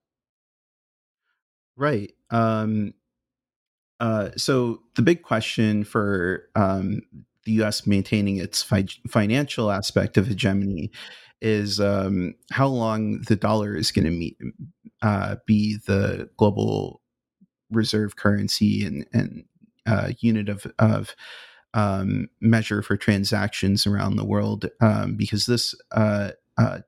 [1.77, 2.13] Right.
[2.31, 2.95] Um,
[4.01, 7.03] uh, so the big question for um,
[7.45, 7.87] the U.S.
[7.87, 10.91] maintaining its fi- financial aspect of hegemony
[11.41, 14.11] is um, how long the dollar is going to
[15.03, 17.01] uh, be the global
[17.71, 19.45] reserve currency and, and
[19.87, 21.15] uh, unit of, of
[21.75, 26.81] um, measure for transactions around the world, um, because this uh, uh,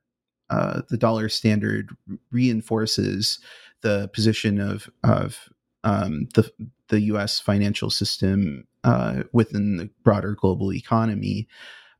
[0.50, 1.90] uh, the dollar standard
[2.30, 3.38] reinforces
[3.80, 5.48] the position of of
[5.84, 6.50] um, the
[6.88, 7.40] the U.S.
[7.40, 11.48] financial system uh, within the broader global economy.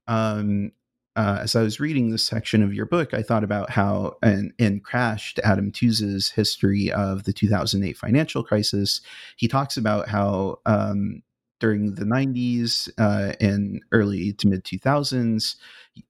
[0.07, 0.73] Um,
[1.17, 4.53] uh, as I was reading this section of your book, I thought about how, and,
[4.59, 9.01] and crashed Adam Tooze's history of the 2008 financial crisis.
[9.37, 11.23] He talks about how um,
[11.61, 15.57] during the 90s uh, and early to mid 2000s,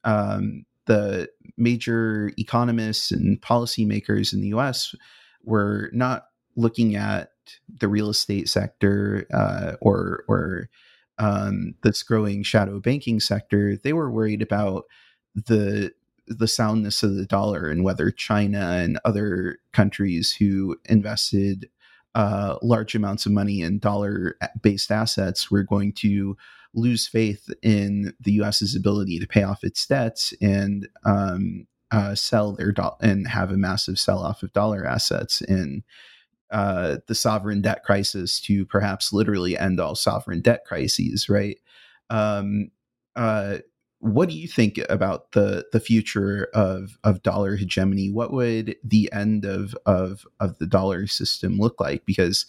[0.05, 4.95] um, the major economists and policymakers in the US
[5.45, 7.31] were not looking at
[7.69, 10.69] the real estate sector uh, or or
[11.19, 14.85] um, this growing shadow banking sector, they were worried about
[15.35, 15.93] the
[16.27, 21.69] the soundness of the dollar and whether China and other countries who invested
[22.15, 26.37] uh, large amounts of money in dollar based assets were going to
[26.73, 32.53] lose faith in the U.S.'s ability to pay off its debts and um, uh, sell
[32.53, 35.83] their and have a massive sell off of dollar assets and
[36.51, 41.59] uh, the sovereign debt crisis to perhaps literally end all sovereign debt crises, right?
[42.11, 42.71] Um,
[43.17, 43.59] uh,
[44.01, 48.11] what do you think about the the future of of dollar hegemony?
[48.11, 52.05] What would the end of of of the dollar system look like?
[52.05, 52.45] Because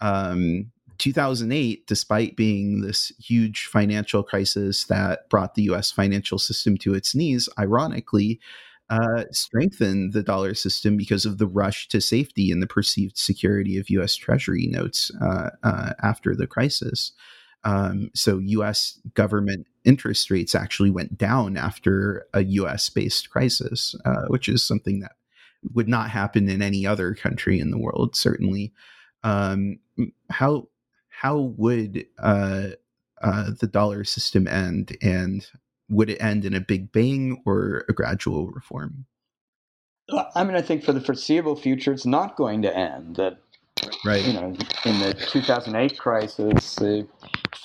[0.00, 5.90] um, 2008, despite being this huge financial crisis that brought the U.S.
[5.90, 8.38] financial system to its knees, ironically,
[8.92, 13.78] uh, strengthen the dollar system because of the rush to safety and the perceived security
[13.78, 14.14] of U.S.
[14.14, 17.12] Treasury notes uh, uh, after the crisis.
[17.64, 19.00] Um, so U.S.
[19.14, 22.90] government interest rates actually went down after a U.S.
[22.90, 25.12] based crisis, uh, which is something that
[25.72, 28.14] would not happen in any other country in the world.
[28.14, 28.74] Certainly,
[29.24, 29.78] um,
[30.28, 30.68] how
[31.08, 32.70] how would uh,
[33.22, 35.46] uh, the dollar system end, and
[35.92, 39.06] would it end in a big bang or a gradual reform?
[40.34, 43.16] I mean, I think for the foreseeable future, it's not going to end.
[43.16, 43.38] That,
[44.04, 44.24] right.
[44.24, 47.06] you know, in the 2008 crisis, the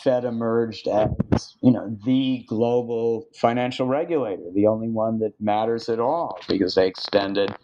[0.03, 5.99] Fed emerged as, you know, the global financial regulator, the only one that matters at
[5.99, 7.55] all, because they extended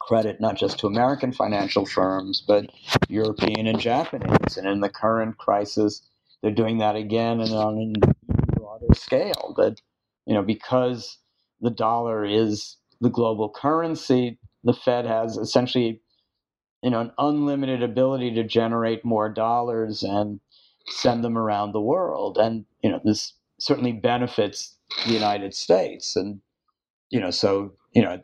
[0.00, 2.66] credit not just to American financial firms, but
[3.08, 4.56] European and Japanese.
[4.56, 6.02] And in the current crisis,
[6.42, 7.94] they're doing that again and on
[8.26, 8.29] broader
[8.94, 9.80] scale that,
[10.26, 11.18] you know, because
[11.60, 16.02] the dollar is the global currency, the Fed has essentially,
[16.82, 20.40] you know, an unlimited ability to generate more dollars and
[20.88, 22.38] send them around the world.
[22.38, 24.76] And, you know, this certainly benefits
[25.06, 26.16] the United States.
[26.16, 26.40] And,
[27.10, 28.20] you know, so, you know,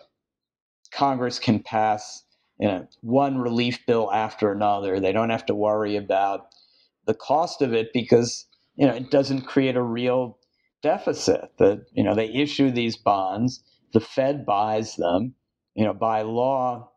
[0.93, 2.25] Congress can pass,
[2.59, 5.01] you know, one relief bill after another.
[5.01, 6.49] They don't have to worry about
[7.07, 8.47] the cost of it because
[8.77, 10.39] you know, it doesn't create a real
[10.87, 11.51] deficit.
[11.59, 13.63] That you know, they issue these bonds,
[13.93, 15.35] the Fed buys them.
[15.75, 16.91] You know, by law,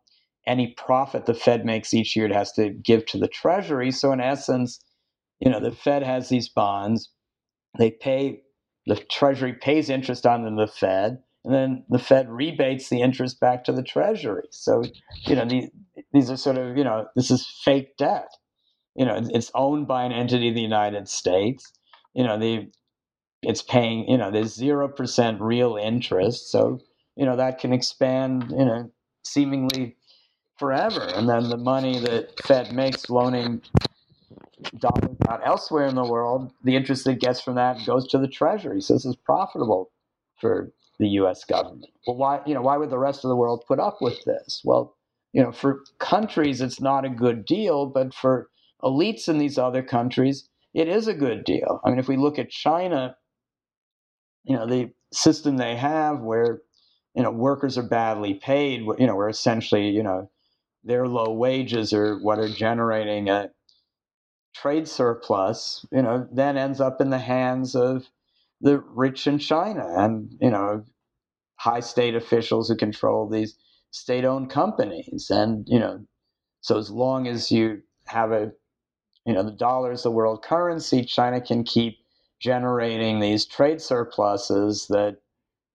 [0.46, 3.90] any profit the Fed makes each year it has to give to the Treasury.
[3.90, 4.80] So in essence,
[5.40, 7.10] you know, the Fed has these bonds.
[7.78, 8.42] They pay
[8.86, 13.40] the Treasury pays interest on them, the Fed, and then the Fed rebates the interest
[13.40, 14.48] back to the Treasury.
[14.50, 14.82] So,
[15.26, 15.70] you know, these
[16.12, 18.28] these are sort of, you know, this is fake debt
[18.96, 21.72] you know it's owned by an entity of the United States.
[22.14, 22.70] You know the
[23.42, 26.80] it's paying you know there's zero percent real interest, so
[27.16, 28.90] you know that can expand you know
[29.24, 29.96] seemingly
[30.58, 33.62] forever, and then the money that Fed makes loaning
[34.78, 38.28] dollars out elsewhere in the world, the interest it gets from that goes to the
[38.28, 38.80] Treasury.
[38.80, 39.90] So this is profitable
[40.38, 41.44] for the U.S.
[41.44, 41.86] government.
[42.06, 44.60] Well, why you know why would the rest of the world put up with this?
[44.64, 44.96] Well,
[45.32, 48.48] you know, for countries it's not a good deal, but for
[48.82, 51.80] elites in these other countries, it is a good deal.
[51.84, 53.16] I mean, if we look at China,
[54.44, 56.62] you know, the system they have where,
[57.14, 60.30] you know, workers are badly paid, you know, where essentially, you know,
[60.84, 63.50] their low wages are what are generating a
[64.54, 68.06] trade surplus, you know, then ends up in the hands of
[68.60, 70.84] the rich in China and, you know,
[71.56, 73.56] high state officials who control these
[73.92, 76.00] state-owned companies, and you know,
[76.62, 78.52] so as long as you have a,
[79.26, 81.99] you know, the dollar is the world currency, China can keep
[82.40, 85.18] generating these trade surpluses that,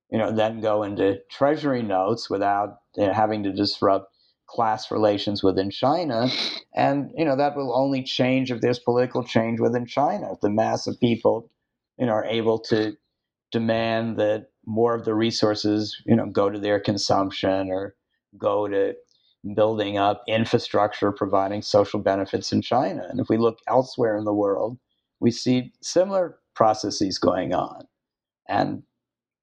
[0.10, 4.12] you know, then go into treasury notes without you know, having to disrupt
[4.48, 6.28] class relations within China.
[6.76, 10.34] And, you know, that will only change if there's political change within China.
[10.34, 11.50] If the mass of people,
[11.98, 12.96] you know, are able to
[13.52, 17.96] demand that more of the resources, you know, go to their consumption or
[18.38, 18.96] go to
[19.56, 23.06] building up infrastructure, providing social benefits in China.
[23.10, 24.78] And if we look elsewhere in the world,
[25.20, 27.86] we see similar processes going on.
[28.48, 28.84] And,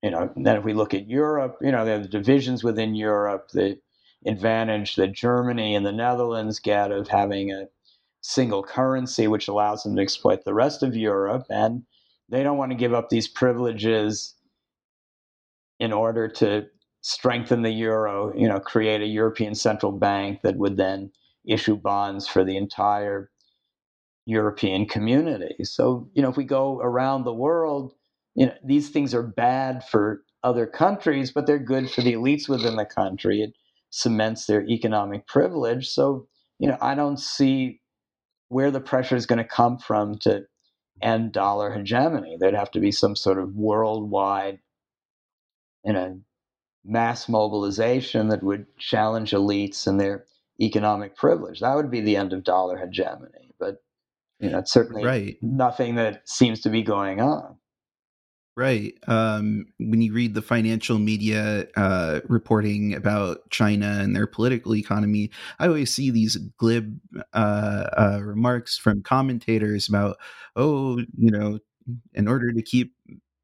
[0.02, 2.94] you know, then if we look at Europe, you know, there are the divisions within
[2.94, 3.78] Europe, the
[4.26, 7.68] advantage that Germany and the Netherlands get of having a
[8.20, 11.44] single currency, which allows them to exploit the rest of Europe.
[11.50, 11.82] And
[12.28, 14.34] they don't want to give up these privileges
[15.78, 16.66] in order to
[17.00, 21.10] strengthen the euro, you know, create a European central bank that would then
[21.44, 23.31] issue bonds for the entire
[24.26, 25.64] European community.
[25.64, 27.92] So, you know, if we go around the world,
[28.34, 32.48] you know, these things are bad for other countries, but they're good for the elites
[32.48, 33.42] within the country.
[33.42, 33.54] It
[33.90, 35.88] cements their economic privilege.
[35.88, 36.26] So,
[36.58, 37.80] you know, I don't see
[38.48, 40.44] where the pressure is going to come from to
[41.00, 42.36] end dollar hegemony.
[42.38, 44.60] There'd have to be some sort of worldwide,
[45.84, 46.20] you know,
[46.84, 50.24] mass mobilization that would challenge elites and their
[50.60, 51.60] economic privilege.
[51.60, 53.51] That would be the end of dollar hegemony.
[54.42, 55.36] You know, it's certainly right.
[55.40, 57.56] nothing that seems to be going on.
[58.54, 58.92] Right.
[59.08, 65.30] Um, when you read the financial media uh, reporting about China and their political economy,
[65.58, 66.98] I always see these glib
[67.32, 70.18] uh, uh, remarks from commentators about,
[70.54, 71.60] oh, you know,
[72.12, 72.94] in order to keep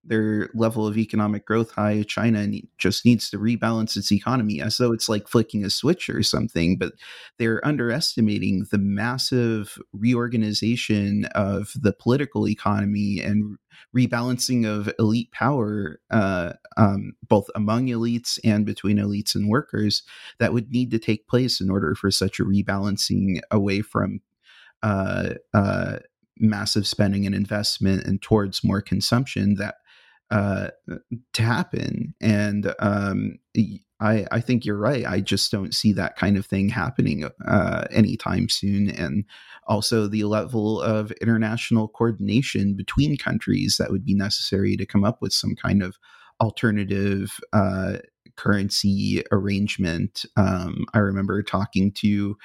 [0.08, 2.02] their level of economic growth high.
[2.02, 2.46] China
[2.78, 6.76] just needs to rebalance its economy as though it's like flicking a switch or something.
[6.76, 6.94] But
[7.38, 13.58] they're underestimating the massive reorganization of the political economy and
[13.96, 20.02] rebalancing of elite power, uh, um, both among elites and between elites and workers,
[20.38, 24.20] that would need to take place in order for such a rebalancing away from.
[24.80, 25.98] Uh, uh,
[26.40, 29.76] massive spending and investment and towards more consumption that
[30.30, 30.68] uh,
[31.32, 32.14] to happen.
[32.20, 33.38] And um,
[34.00, 35.04] I, I think you're right.
[35.06, 38.90] I just don't see that kind of thing happening uh, anytime soon.
[38.90, 39.24] And
[39.66, 45.20] also the level of international coordination between countries that would be necessary to come up
[45.20, 45.96] with some kind of
[46.40, 47.94] alternative uh,
[48.36, 50.24] currency arrangement.
[50.36, 52.36] Um, I remember talking to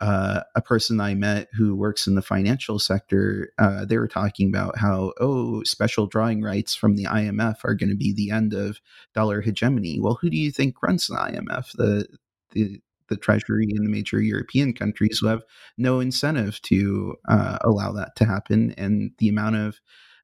[0.00, 4.48] uh, a person I met who works in the financial sector, uh, they were talking
[4.48, 8.52] about how, oh, special drawing rights from the IMF are going to be the end
[8.52, 8.80] of
[9.14, 10.00] dollar hegemony.
[10.00, 11.72] Well, who do you think runs the IMF?
[11.72, 12.06] The,
[12.52, 15.42] the, the Treasury in the major European countries who have
[15.76, 18.74] no incentive to uh, allow that to happen.
[18.76, 19.80] And the amount of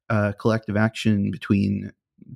[0.09, 1.93] uh, collective action between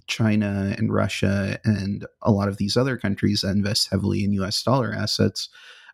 [0.07, 4.61] China and Russia and a lot of these other countries that invest heavily in US
[4.63, 5.49] dollar assets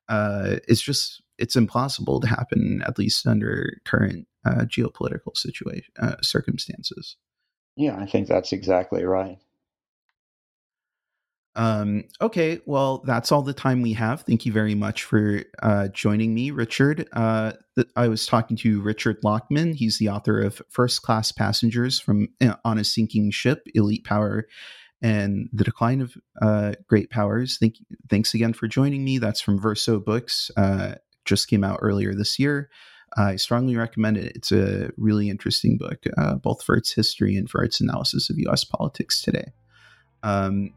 [0.10, 6.16] uh, is just it's impossible to happen, at least under current uh, geopolitical situation uh,
[6.22, 7.18] circumstances.
[7.76, 9.40] Yeah, I think that's exactly right.
[11.56, 14.22] Um, okay, well, that's all the time we have.
[14.22, 17.10] Thank you very much for uh, joining me, Richard.
[17.12, 19.76] Uh, th- I was talking to Richard Lachmann.
[19.76, 24.48] He's the author of First Class Passengers from uh, on a Sinking Ship, Elite Power
[25.02, 27.58] and the decline of uh, great powers.
[27.58, 27.76] Thank,
[28.10, 29.18] thanks again for joining me.
[29.18, 30.52] That's from Verso Books.
[31.26, 32.70] Just came out earlier this year.
[33.18, 34.32] I strongly recommend it.
[34.36, 38.40] It's a really interesting book, uh, both for its history and for its analysis of
[38.40, 38.64] U.S.
[38.64, 39.52] politics today.
[40.24, 40.72] Um,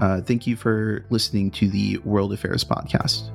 [0.00, 3.30] uh, thank you for listening to the World Affairs podcast.